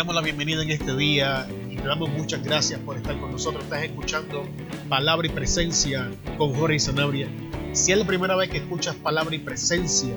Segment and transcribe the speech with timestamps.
[0.00, 3.64] damos la bienvenida en este día y te damos muchas gracias por estar con nosotros.
[3.64, 4.48] Estás escuchando
[4.88, 7.28] Palabra y Presencia con Jorge Sanabria.
[7.74, 10.16] Si es la primera vez que escuchas Palabra y Presencia,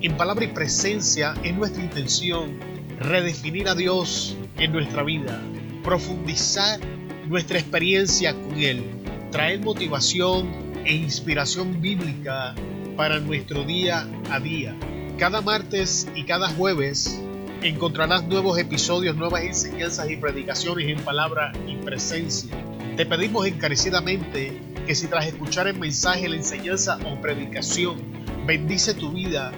[0.00, 2.60] en Palabra y Presencia es nuestra intención
[3.00, 5.42] redefinir a Dios en nuestra vida,
[5.82, 6.78] profundizar
[7.26, 8.84] nuestra experiencia con Él,
[9.32, 10.48] traer motivación
[10.84, 12.54] e inspiración bíblica
[12.96, 14.76] para nuestro día a día.
[15.18, 17.20] Cada martes y cada jueves
[17.64, 22.54] encontrarás nuevos episodios, nuevas enseñanzas y predicaciones en palabra y presencia.
[22.94, 28.02] Te pedimos encarecidamente que si tras escuchar el mensaje, la enseñanza o predicación
[28.46, 29.50] bendice tu vida,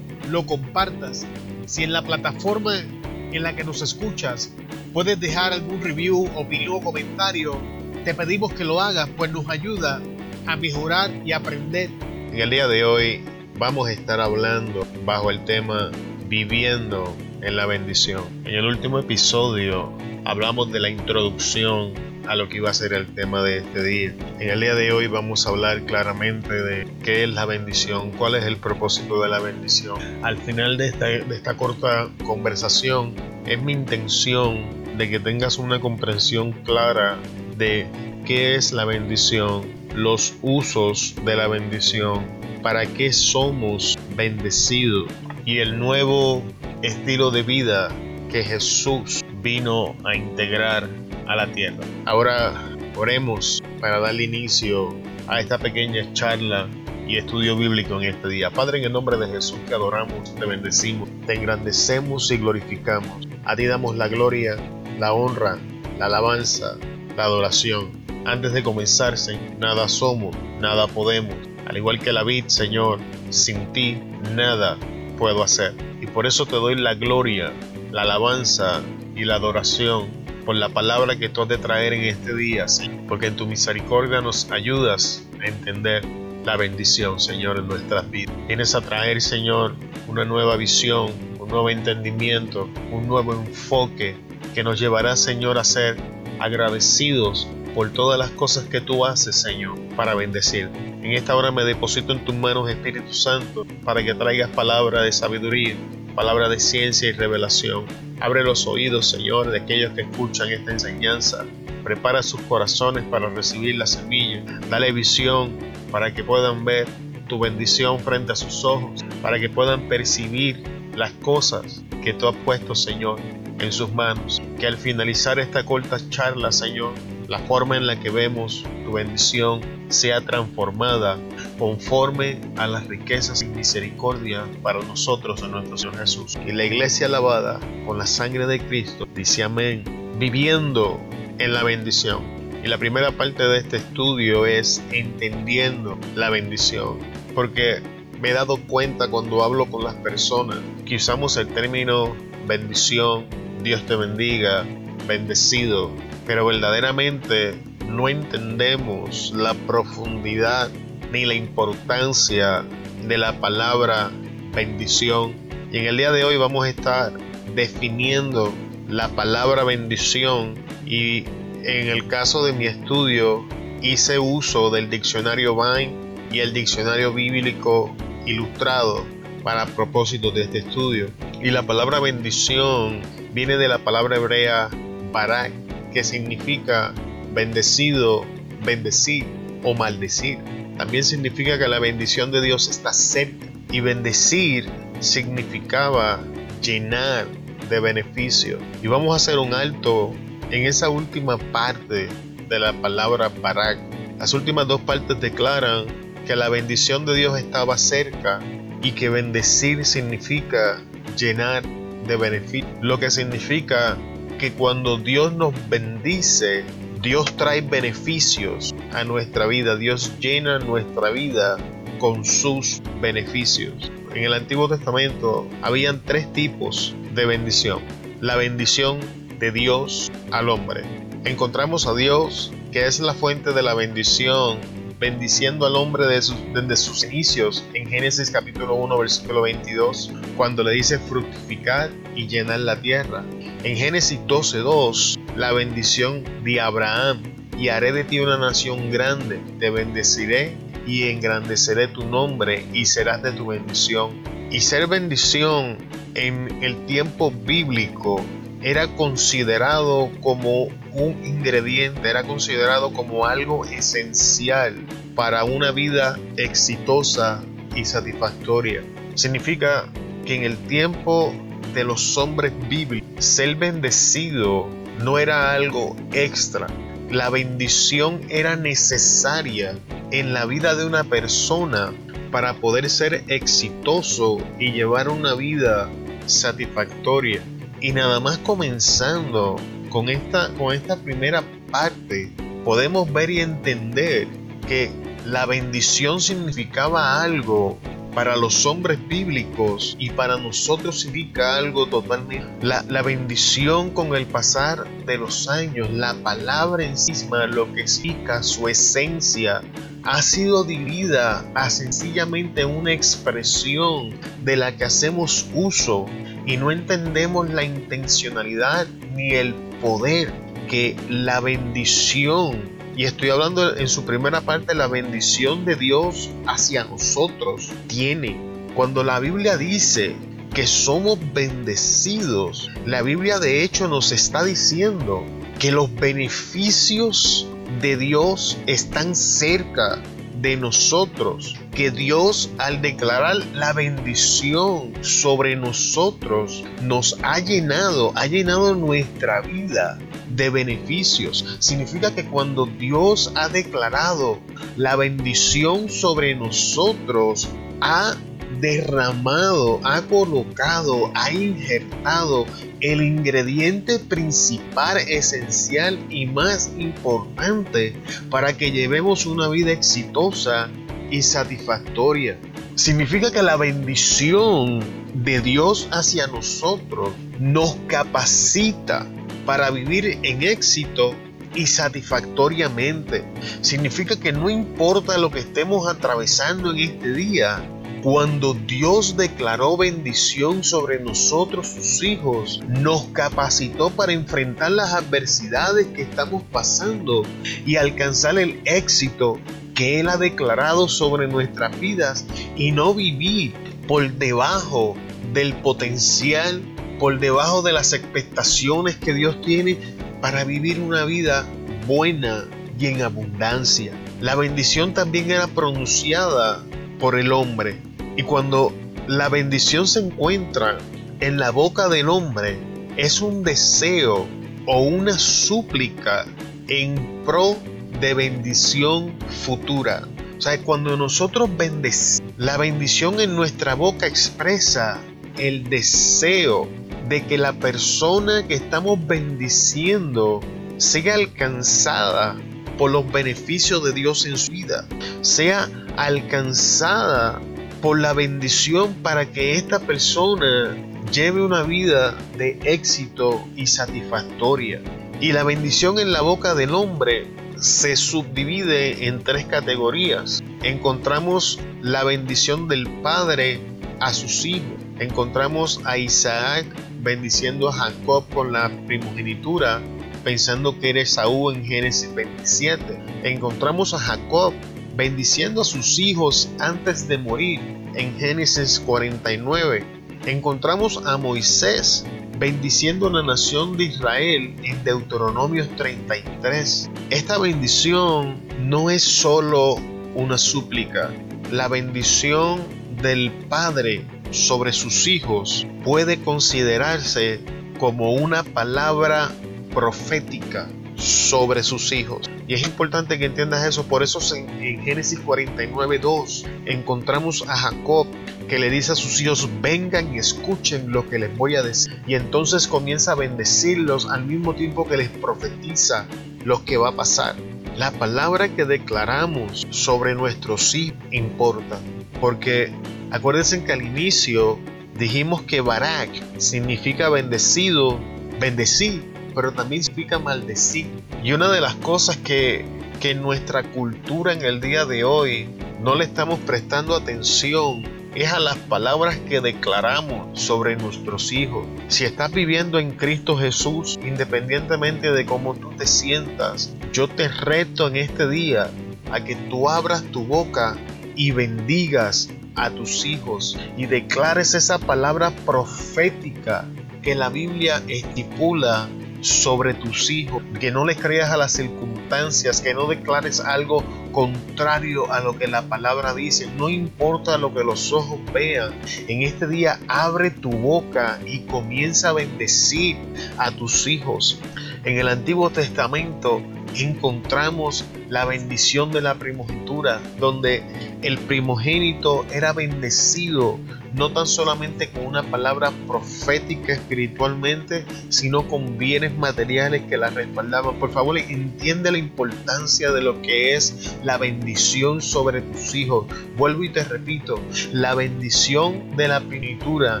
[0.30, 1.26] lo compartas.
[1.66, 4.54] Si en la plataforma en la que nos escuchas
[4.94, 7.60] puedes dejar algún review, opinión o comentario,
[8.04, 10.00] te pedimos que lo hagas, pues nos ayuda
[10.46, 11.90] a mejorar y aprender.
[12.32, 13.22] En el día de hoy
[13.58, 15.90] vamos a estar hablando bajo el tema
[16.26, 18.24] viviendo en la bendición.
[18.44, 19.92] En el último episodio
[20.24, 21.92] hablamos de la introducción
[22.26, 24.14] a lo que iba a ser el tema de este día.
[24.38, 28.36] En el día de hoy vamos a hablar claramente de qué es la bendición, cuál
[28.36, 29.98] es el propósito de la bendición.
[30.22, 33.14] Al final de esta, de esta corta conversación
[33.46, 37.18] es mi intención de que tengas una comprensión clara
[37.56, 37.86] de
[38.24, 39.62] qué es la bendición,
[39.94, 42.24] los usos de la bendición,
[42.62, 45.10] para qué somos bendecidos
[45.44, 46.42] y el nuevo
[46.82, 47.88] estilo de vida
[48.30, 50.88] que Jesús vino a integrar
[51.26, 51.84] a la tierra.
[52.06, 52.54] Ahora
[52.96, 54.94] oremos para darle inicio
[55.26, 56.68] a esta pequeña charla
[57.06, 58.50] y estudio bíblico en este día.
[58.50, 63.28] Padre, en el nombre de Jesús te adoramos, te bendecimos, te engrandecemos y glorificamos.
[63.44, 64.56] A ti damos la gloria,
[64.98, 65.58] la honra,
[65.98, 66.76] la alabanza,
[67.16, 68.02] la adoración.
[68.24, 69.14] Antes de comenzar,
[69.58, 71.34] nada somos, nada podemos.
[71.66, 73.98] Al igual que la vid, Señor, sin ti
[74.34, 74.78] nada
[75.22, 75.72] puedo hacer.
[76.00, 77.52] Y por eso te doy la gloria,
[77.92, 78.82] la alabanza
[79.14, 80.08] y la adoración
[80.44, 82.66] por la palabra que tú has de traer en este día,
[83.06, 86.04] porque en tu misericordia nos ayudas a entender
[86.44, 88.34] la bendición, Señor, en nuestras vidas.
[88.48, 89.76] Tienes a traer, Señor,
[90.08, 94.16] una nueva visión, un nuevo entendimiento, un nuevo enfoque
[94.56, 95.98] que nos llevará, Señor, a ser
[96.40, 100.70] agradecidos por todas las cosas que tú haces, Señor, para bendecir.
[101.02, 105.12] En esta hora me deposito en tus manos, Espíritu Santo, para que traigas palabra de
[105.12, 105.76] sabiduría,
[106.14, 107.86] palabra de ciencia y revelación.
[108.20, 111.44] Abre los oídos, Señor, de aquellos que escuchan esta enseñanza.
[111.82, 114.44] Prepara sus corazones para recibir la semilla.
[114.70, 115.58] Dale visión
[115.90, 116.86] para que puedan ver
[117.28, 120.62] tu bendición frente a sus ojos, para que puedan percibir
[120.94, 123.18] las cosas que tú has puesto, Señor,
[123.58, 124.42] en sus manos.
[124.58, 126.92] Que al finalizar esta corta charla, Señor,
[127.32, 131.18] la forma en la que vemos tu bendición sea transformada
[131.58, 136.38] conforme a las riquezas y misericordia para nosotros en nuestro Señor Jesús.
[136.46, 139.82] Y la iglesia alabada con la sangre de Cristo dice amén,
[140.18, 141.00] viviendo
[141.38, 142.20] en la bendición.
[142.62, 146.98] Y la primera parte de este estudio es entendiendo la bendición.
[147.34, 147.80] Porque
[148.20, 152.14] me he dado cuenta cuando hablo con las personas que usamos el término
[152.46, 153.24] bendición,
[153.62, 154.66] Dios te bendiga,
[155.08, 155.90] bendecido,
[156.32, 157.54] pero verdaderamente
[157.86, 160.70] no entendemos la profundidad
[161.12, 162.64] ni la importancia
[163.06, 164.10] de la palabra
[164.54, 165.34] bendición.
[165.70, 167.12] Y en el día de hoy vamos a estar
[167.54, 168.50] definiendo
[168.88, 170.54] la palabra bendición
[170.86, 171.24] y
[171.64, 173.46] en el caso de mi estudio
[173.82, 175.94] hice uso del diccionario Vine
[176.32, 177.94] y el diccionario bíblico
[178.24, 179.04] ilustrado
[179.42, 181.10] para propósito de este estudio.
[181.42, 183.02] Y la palabra bendición
[183.34, 184.70] viene de la palabra hebrea
[185.12, 185.52] barak,
[185.92, 186.92] que significa
[187.32, 188.24] bendecido,
[188.64, 189.24] bendecir
[189.62, 190.38] o maldecir.
[190.78, 193.46] También significa que la bendición de Dios está cerca.
[193.70, 194.66] Y bendecir
[195.00, 196.20] significaba
[196.60, 197.26] llenar
[197.70, 198.58] de beneficio.
[198.82, 200.12] Y vamos a hacer un alto
[200.50, 202.08] en esa última parte
[202.48, 203.78] de la palabra barak.
[204.18, 205.86] Las últimas dos partes declaran
[206.26, 208.40] que la bendición de Dios estaba cerca
[208.82, 210.82] y que bendecir significa
[211.16, 211.62] llenar
[212.06, 212.68] de beneficio.
[212.82, 213.96] Lo que significa
[214.42, 216.64] que cuando Dios nos bendice,
[217.00, 219.76] Dios trae beneficios a nuestra vida.
[219.76, 221.58] Dios llena nuestra vida
[222.00, 223.92] con sus beneficios.
[224.12, 227.82] En el Antiguo Testamento habían tres tipos de bendición.
[228.20, 228.98] La bendición
[229.38, 230.82] de Dios al hombre.
[231.24, 234.58] Encontramos a Dios, que es la fuente de la bendición
[235.02, 241.00] bendiciendo al hombre desde sus inicios en Génesis capítulo 1 versículo 22 cuando le dice
[241.00, 243.24] fructificar y llenar la tierra.
[243.64, 247.20] En Génesis 12.2 la bendición de Abraham
[247.58, 250.56] y haré de ti una nación grande, te bendeciré
[250.86, 254.22] y engrandeceré tu nombre y serás de tu bendición.
[254.52, 255.78] Y ser bendición
[256.14, 258.24] en el tiempo bíblico
[258.62, 267.42] era considerado como un ingrediente, era considerado como algo esencial para una vida exitosa
[267.74, 268.82] y satisfactoria.
[269.14, 269.88] Significa
[270.24, 271.34] que en el tiempo
[271.74, 274.68] de los hombres bíblicos, ser bendecido
[275.02, 276.66] no era algo extra.
[277.10, 279.76] La bendición era necesaria
[280.10, 281.92] en la vida de una persona
[282.30, 285.90] para poder ser exitoso y llevar una vida
[286.26, 287.42] satisfactoria.
[287.82, 289.56] Y nada más comenzando
[289.90, 291.42] con esta, con esta primera
[291.72, 292.32] parte,
[292.64, 294.28] podemos ver y entender
[294.68, 294.92] que
[295.26, 297.78] la bendición significaba algo
[298.14, 302.64] para los hombres bíblicos y para nosotros significa algo totalmente.
[302.64, 307.72] La, la, bendición con el pasar de los años, la palabra en sí misma, lo
[307.72, 309.60] que significa su esencia,
[310.04, 314.10] ha sido dividida a sencillamente una expresión
[314.44, 316.06] de la que hacemos uso
[316.46, 320.32] y no entendemos la intencionalidad ni el poder
[320.68, 326.84] que la bendición y estoy hablando en su primera parte, la bendición de Dios hacia
[326.84, 328.38] nosotros tiene.
[328.74, 330.14] Cuando la Biblia dice
[330.52, 335.24] que somos bendecidos, la Biblia de hecho nos está diciendo
[335.58, 337.46] que los beneficios
[337.80, 340.02] de Dios están cerca
[340.40, 348.74] de nosotros, que Dios al declarar la bendición sobre nosotros nos ha llenado, ha llenado
[348.74, 349.98] nuestra vida
[350.28, 351.56] de beneficios.
[351.60, 354.40] Significa que cuando Dios ha declarado
[354.76, 357.48] la bendición sobre nosotros,
[357.80, 358.16] ha
[358.60, 362.46] derramado, ha colocado, ha injertado
[362.80, 367.94] el ingrediente principal, esencial y más importante
[368.30, 370.68] para que llevemos una vida exitosa
[371.10, 372.38] y satisfactoria.
[372.74, 374.80] Significa que la bendición
[375.14, 379.06] de Dios hacia nosotros nos capacita
[379.44, 381.14] para vivir en éxito
[381.54, 383.24] y satisfactoriamente.
[383.60, 387.62] Significa que no importa lo que estemos atravesando en este día,
[388.02, 396.02] cuando Dios declaró bendición sobre nosotros, sus hijos, nos capacitó para enfrentar las adversidades que
[396.02, 397.22] estamos pasando
[397.64, 399.38] y alcanzar el éxito
[399.74, 402.26] que Él ha declarado sobre nuestras vidas
[402.56, 403.54] y no vivir
[403.86, 404.96] por debajo
[405.32, 406.62] del potencial
[407.02, 409.76] por debajo de las expectaciones que Dios tiene
[410.20, 411.44] para vivir una vida
[411.84, 412.44] buena
[412.78, 413.92] y en abundancia.
[414.20, 416.62] La bendición también era pronunciada
[417.00, 417.91] por el hombre.
[418.16, 418.72] Y cuando
[419.06, 420.78] la bendición se encuentra
[421.20, 422.58] en la boca del hombre,
[422.96, 424.26] es un deseo
[424.66, 426.26] o una súplica
[426.68, 427.56] en pro
[428.00, 429.14] de bendición
[429.44, 430.08] futura.
[430.36, 435.00] O sea, cuando nosotros bendecimos, la bendición en nuestra boca expresa
[435.38, 436.68] el deseo
[437.08, 440.40] de que la persona que estamos bendiciendo
[440.78, 442.36] sea alcanzada
[442.76, 444.86] por los beneficios de Dios en su vida,
[445.20, 447.40] sea alcanzada
[447.82, 450.76] por la bendición para que esta persona
[451.12, 454.80] lleve una vida de éxito y satisfactoria.
[455.20, 457.26] Y la bendición en la boca del hombre
[457.58, 460.42] se subdivide en tres categorías.
[460.62, 463.60] Encontramos la bendición del Padre
[464.00, 464.80] a sus hijos.
[465.00, 466.64] Encontramos a Isaac
[467.00, 469.80] bendiciendo a Jacob con la primogenitura,
[470.22, 473.02] pensando que era Esaú en Génesis 27.
[473.24, 474.54] Encontramos a Jacob
[474.96, 477.60] bendiciendo a sus hijos antes de morir
[477.94, 479.84] en Génesis 49.
[480.26, 482.04] Encontramos a Moisés
[482.38, 486.90] bendiciendo a la nación de Israel en Deuteronomios 33.
[487.10, 489.76] Esta bendición no es solo
[490.14, 491.10] una súplica,
[491.50, 492.62] la bendición
[493.02, 497.40] del Padre sobre sus hijos puede considerarse
[497.78, 499.30] como una palabra
[499.74, 500.68] profética
[501.02, 502.30] sobre sus hijos.
[502.46, 503.84] Y es importante que entiendas eso.
[503.84, 508.06] Por eso en, Génesis 49, 2 encontramos a Jacob
[508.48, 512.02] que le dice a sus hijos, vengan y escuchen lo que les voy a decir.
[512.06, 516.06] Y entonces comienza a bendecirlos al mismo tiempo que les profetiza
[516.44, 517.36] lo que va a pasar.
[517.76, 521.80] La palabra que declaramos sobre nuestros hijos importa.
[522.20, 522.72] Porque
[523.12, 524.58] Acuérdense que al inicio
[524.98, 528.00] dijimos que Barak significa bendecido,
[528.40, 530.86] bendecir, pero también significa maldecir.
[531.22, 532.64] Y una de las cosas que,
[533.00, 535.48] que nuestra cultura en el día de hoy
[535.80, 537.82] no le estamos prestando atención
[538.14, 541.66] es a las palabras que declaramos sobre nuestros hijos.
[541.88, 547.88] Si estás viviendo en Cristo Jesús, independientemente de cómo tú te sientas, yo te reto
[547.88, 548.70] en este día
[549.10, 550.76] a que tú abras tu boca
[551.16, 556.66] y bendigas a tus hijos y declares esa palabra profética
[557.02, 558.88] que la Biblia estipula
[559.22, 565.10] sobre tus hijos, que no le creas a las circunstancias, que no declares algo contrario
[565.10, 566.48] a lo que la palabra dice.
[566.58, 568.74] No importa lo que los ojos vean.
[569.08, 572.96] En este día abre tu boca y comienza a bendecir
[573.38, 574.40] a tus hijos.
[574.84, 576.42] En el Antiguo Testamento
[576.74, 580.62] encontramos la bendición de la primogenitura, donde
[581.02, 583.58] el primogénito era bendecido
[583.94, 590.78] no tan solamente con una palabra profética espiritualmente, sino con bienes materiales que la respaldaban.
[590.78, 596.06] Por favor, entiende la importancia de lo que es la bendición sobre tus hijos.
[596.36, 597.40] Vuelvo y te repito,
[597.72, 600.00] la bendición de la primogenitura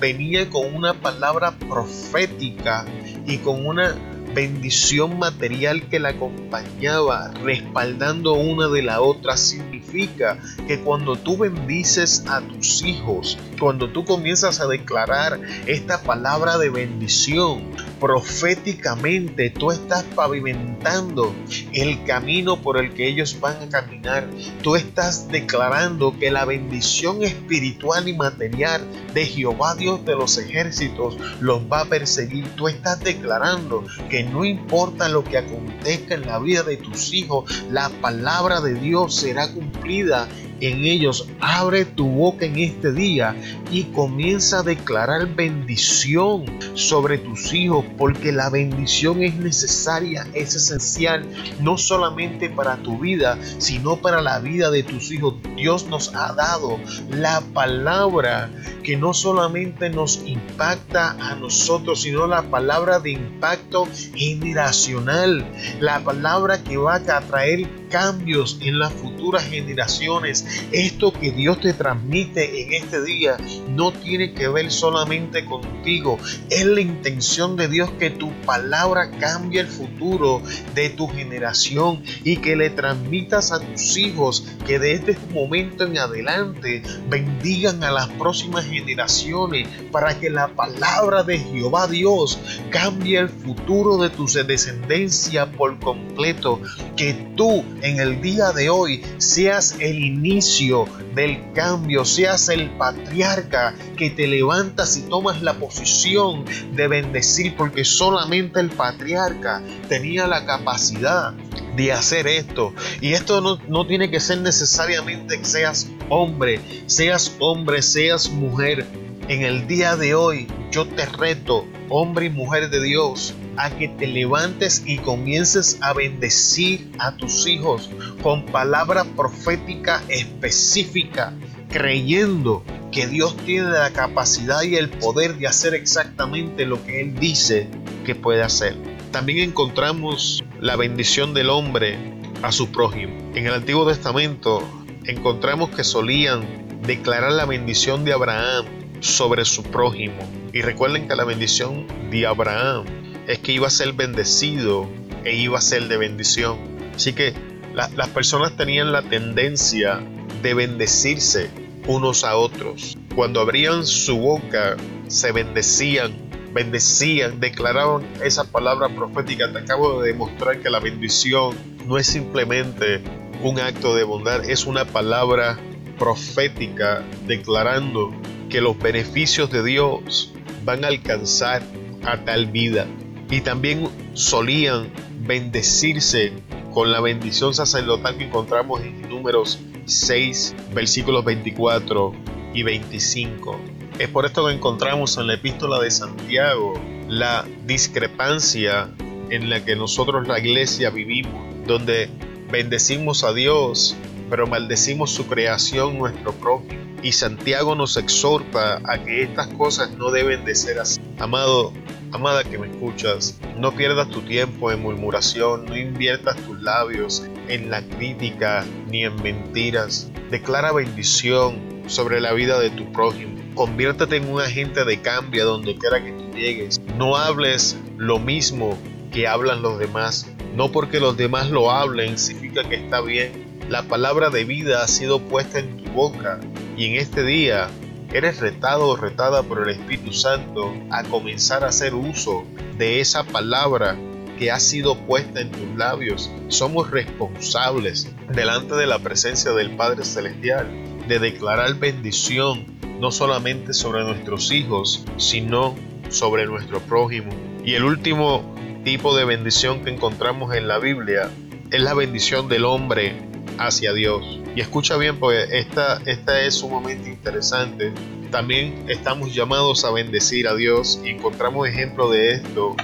[0.00, 2.84] venía con una palabra profética
[3.26, 3.94] y con una
[4.34, 12.24] bendición material que la acompañaba, respaldando una de la otra, significa que cuando tú bendices
[12.28, 17.62] a tus hijos, cuando tú comienzas a declarar esta palabra de bendición,
[18.00, 21.34] proféticamente tú estás pavimentando
[21.72, 24.28] el camino por el que ellos van a caminar.
[24.62, 28.82] Tú estás declarando que la bendición espiritual y material
[29.14, 32.48] de Jehová Dios de los ejércitos los va a perseguir.
[32.56, 37.64] Tú estás declarando que no importa lo que acontezca en la vida de tus hijos,
[37.70, 40.28] la palabra de Dios será cumplida
[40.60, 41.28] en ellos.
[41.40, 43.36] Abre tu boca en este día
[43.70, 51.26] y comienza a declarar bendición sobre tus hijos, porque la bendición es necesaria, es esencial,
[51.60, 55.34] no solamente para tu vida, sino para la vida de tus hijos.
[55.56, 56.78] Dios nos ha dado
[57.10, 58.50] la palabra
[58.82, 65.46] que no solamente nos impacta a nosotros, sino la palabra de impacto generacional,
[65.80, 70.46] la palabra que va a traer cambios en las futuras generaciones.
[70.72, 73.36] Esto que Dios te transmite en este día
[73.68, 76.18] no tiene que ver solamente contigo.
[76.50, 80.42] Es la intención de Dios que tu palabra cambie el futuro
[80.74, 85.98] de tu generación y que le transmitas a tus hijos que desde este momento en
[85.98, 92.38] adelante bendigan a las próximas generaciones para que la palabra de Jehová Dios
[92.70, 96.60] cambie el futuro de tu descendencia por completo.
[96.96, 103.74] Que tú en el día de hoy seas el inicio del cambio, seas el patriarca
[103.96, 110.44] que te levantas y tomas la posición de bendecir, porque solamente el patriarca tenía la
[110.44, 111.34] capacidad
[111.76, 112.74] de hacer esto.
[113.00, 118.86] Y esto no, no, tiene que ser necesariamente que seas hombre, seas hombre, seas mujer.
[119.28, 123.88] En el día de hoy yo te reto, hombre y mujer de Dios, a que
[123.88, 127.90] te levantes y comiences a bendecir a tus hijos
[128.22, 131.34] con palabra profética específica,
[131.68, 137.18] creyendo que Dios tiene la capacidad y el poder de hacer exactamente lo que Él
[137.18, 137.68] dice
[138.06, 138.76] que puede hacer.
[139.10, 141.98] También encontramos la bendición del hombre
[142.42, 143.16] a su prójimo.
[143.34, 144.62] En el Antiguo Testamento
[145.04, 148.64] encontramos que solían declarar la bendición de Abraham
[149.00, 150.18] sobre su prójimo.
[150.52, 152.84] Y recuerden que la bendición de Abraham
[153.28, 154.88] es que iba a ser bendecido
[155.22, 156.58] e iba a ser de bendición.
[156.96, 157.34] Así que
[157.74, 160.00] las personas tenían la tendencia
[160.42, 161.50] de bendecirse
[161.86, 162.96] unos a otros.
[163.14, 164.76] Cuando abrían su boca,
[165.08, 166.12] se bendecían,
[166.54, 169.52] bendecían, declaraban esa palabra profética.
[169.52, 171.54] Te acabo de demostrar que la bendición
[171.86, 173.02] no es simplemente
[173.42, 175.58] un acto de bondad, es una palabra
[175.98, 178.10] profética declarando
[178.48, 180.32] que los beneficios de Dios
[180.64, 181.62] van a alcanzar
[182.04, 182.86] a tal vida
[183.30, 186.32] y también solían bendecirse
[186.72, 192.12] con la bendición sacerdotal que encontramos en números 6, versículos 24
[192.54, 193.58] y 25.
[193.98, 196.74] Es por esto que encontramos en la epístola de Santiago
[197.08, 198.90] la discrepancia
[199.30, 201.32] en la que nosotros la iglesia vivimos,
[201.66, 202.08] donde
[202.50, 203.96] bendecimos a Dios,
[204.30, 206.78] pero maldecimos su creación, nuestro prójimo.
[207.02, 211.00] Y Santiago nos exhorta a que estas cosas no deben de ser así.
[211.18, 211.72] Amado,
[212.10, 217.70] Amada que me escuchas, no pierdas tu tiempo en murmuración, no inviertas tus labios en
[217.70, 220.10] la crítica ni en mentiras.
[220.30, 223.38] Declara bendición sobre la vida de tu prójimo.
[223.54, 226.80] Conviértete en un agente de cambio donde quiera que tú llegues.
[226.96, 228.78] No hables lo mismo
[229.12, 230.26] que hablan los demás.
[230.54, 233.60] No porque los demás lo hablen significa que está bien.
[233.68, 236.40] La palabra de vida ha sido puesta en tu boca
[236.74, 237.68] y en este día
[238.12, 242.44] Eres retado o retada por el Espíritu Santo a comenzar a hacer uso
[242.78, 243.98] de esa palabra
[244.38, 246.30] que ha sido puesta en tus labios.
[246.48, 250.66] Somos responsables delante de la presencia del Padre Celestial
[251.06, 255.76] de declarar bendición no solamente sobre nuestros hijos, sino
[256.08, 257.30] sobre nuestro prójimo.
[257.64, 261.28] Y el último tipo de bendición que encontramos en la Biblia
[261.70, 263.27] es la bendición del hombre
[263.58, 264.40] hacia Dios.
[264.54, 267.92] Y escucha bien, porque esta, esta es sumamente interesante.
[268.30, 272.76] También estamos llamados a bendecir a Dios y encontramos ejemplo de esto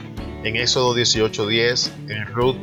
[0.44, 2.56] en Éxodo 18.10, en Ruth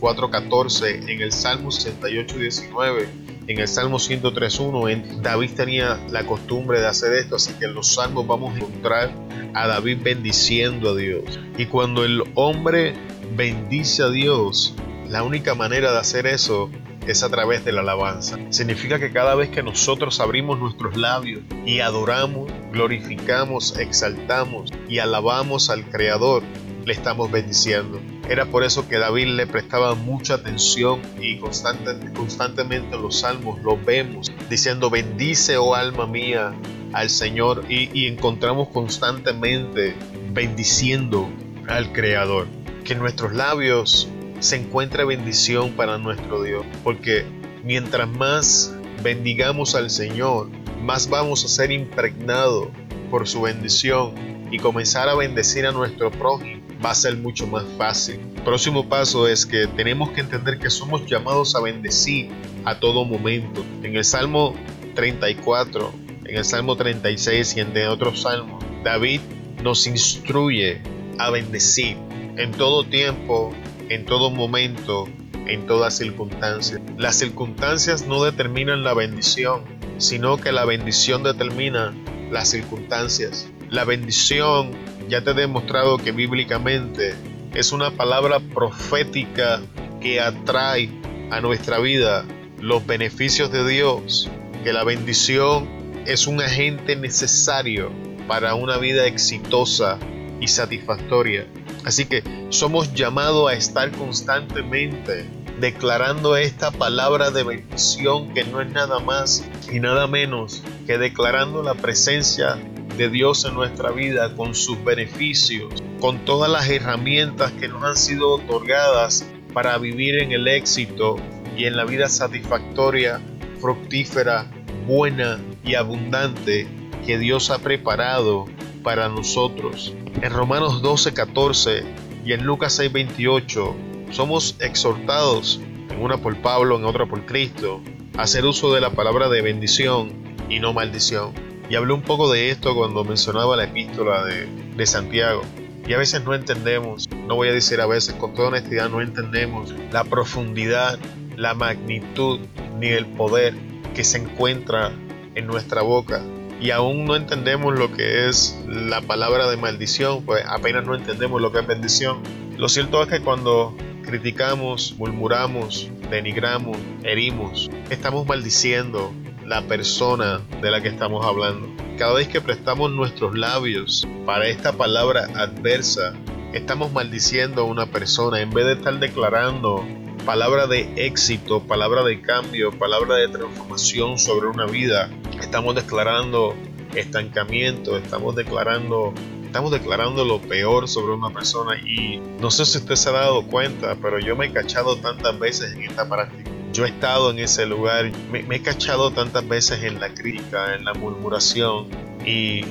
[0.00, 3.06] 4.14, en el Salmo 68.19,
[3.48, 5.20] en el Salmo 103.1.
[5.20, 9.10] David tenía la costumbre de hacer esto, así que en los salmos vamos a encontrar
[9.54, 11.38] a David bendiciendo a Dios.
[11.58, 12.94] Y cuando el hombre
[13.36, 14.74] bendice a Dios,
[15.08, 16.70] la única manera de hacer eso
[17.06, 18.38] es a través de la alabanza.
[18.50, 25.70] Significa que cada vez que nosotros abrimos nuestros labios y adoramos, glorificamos, exaltamos y alabamos
[25.70, 26.42] al Creador,
[26.84, 28.00] le estamos bendiciendo.
[28.28, 33.76] Era por eso que David le prestaba mucha atención y constantemente en los salmos lo
[33.76, 36.54] vemos diciendo bendice oh alma mía
[36.92, 39.94] al Señor y, y encontramos constantemente
[40.32, 41.28] bendiciendo
[41.68, 42.46] al Creador.
[42.84, 44.08] Que nuestros labios
[44.40, 47.24] se encuentra bendición para nuestro Dios, porque
[47.62, 50.48] mientras más bendigamos al Señor,
[50.82, 52.68] más vamos a ser impregnados
[53.10, 54.14] por su bendición
[54.50, 58.18] y comenzar a bendecir a nuestro prójimo va a ser mucho más fácil.
[58.44, 62.30] próximo paso es que tenemos que entender que somos llamados a bendecir
[62.64, 63.64] a todo momento.
[63.82, 64.54] En el Salmo
[64.94, 65.92] 34,
[66.24, 69.20] en el Salmo 36 y en otros salmos, David
[69.62, 70.80] nos instruye
[71.18, 71.98] a bendecir
[72.36, 73.52] en todo tiempo,
[73.90, 75.06] en todo momento,
[75.46, 76.80] en toda circunstancia.
[76.96, 79.64] Las circunstancias no determinan la bendición,
[79.98, 81.92] sino que la bendición determina
[82.30, 83.50] las circunstancias.
[83.68, 84.70] La bendición,
[85.08, 87.14] ya te he demostrado que bíblicamente
[87.52, 89.60] es una palabra profética
[90.00, 90.88] que atrae
[91.30, 92.24] a nuestra vida
[92.60, 94.30] los beneficios de Dios,
[94.62, 95.68] que la bendición
[96.06, 97.90] es un agente necesario
[98.28, 99.98] para una vida exitosa
[100.40, 101.46] y satisfactoria.
[101.84, 105.28] Así que somos llamados a estar constantemente
[105.60, 111.62] declarando esta palabra de bendición que no es nada más y nada menos que declarando
[111.62, 112.58] la presencia
[112.96, 117.96] de Dios en nuestra vida con sus beneficios, con todas las herramientas que nos han
[117.96, 121.16] sido otorgadas para vivir en el éxito
[121.56, 123.20] y en la vida satisfactoria,
[123.60, 124.50] fructífera,
[124.86, 126.66] buena y abundante
[127.06, 128.46] que Dios ha preparado
[128.82, 129.94] para nosotros.
[130.22, 131.84] En Romanos 12, 14
[132.24, 133.76] y en Lucas 6, 28
[134.10, 137.80] somos exhortados, en una por Pablo, en otra por Cristo,
[138.16, 140.12] a hacer uso de la palabra de bendición
[140.48, 141.32] y no maldición.
[141.68, 145.42] Y hablé un poco de esto cuando mencionaba la epístola de, de Santiago.
[145.86, 149.00] Y a veces no entendemos, no voy a decir a veces, con toda honestidad no
[149.00, 150.98] entendemos la profundidad,
[151.36, 152.40] la magnitud
[152.78, 153.54] ni el poder
[153.94, 154.92] que se encuentra
[155.34, 156.22] en nuestra boca
[156.60, 161.40] y aún no entendemos lo que es la palabra de maldición, pues apenas no entendemos
[161.40, 162.22] lo que es bendición.
[162.58, 169.12] Lo cierto es que cuando criticamos, murmuramos, denigramos, herimos, estamos maldiciendo
[169.46, 171.68] la persona de la que estamos hablando.
[171.96, 176.12] Cada vez que prestamos nuestros labios para esta palabra adversa,
[176.52, 179.84] estamos maldiciendo a una persona en vez de estar declarando
[180.24, 185.10] palabra de éxito, palabra de cambio, palabra de transformación sobre una vida.
[185.40, 186.54] Estamos declarando
[186.94, 189.14] estancamiento, estamos declarando
[189.50, 193.44] estamos declarando lo peor sobre una persona y no sé si usted se ha dado
[193.48, 196.48] cuenta, pero yo me he cachado tantas veces en esta práctica.
[196.72, 200.84] Yo he estado en ese lugar, me, he cachado tantas veces en la crítica, en
[200.84, 201.88] la murmuración
[202.24, 202.62] y,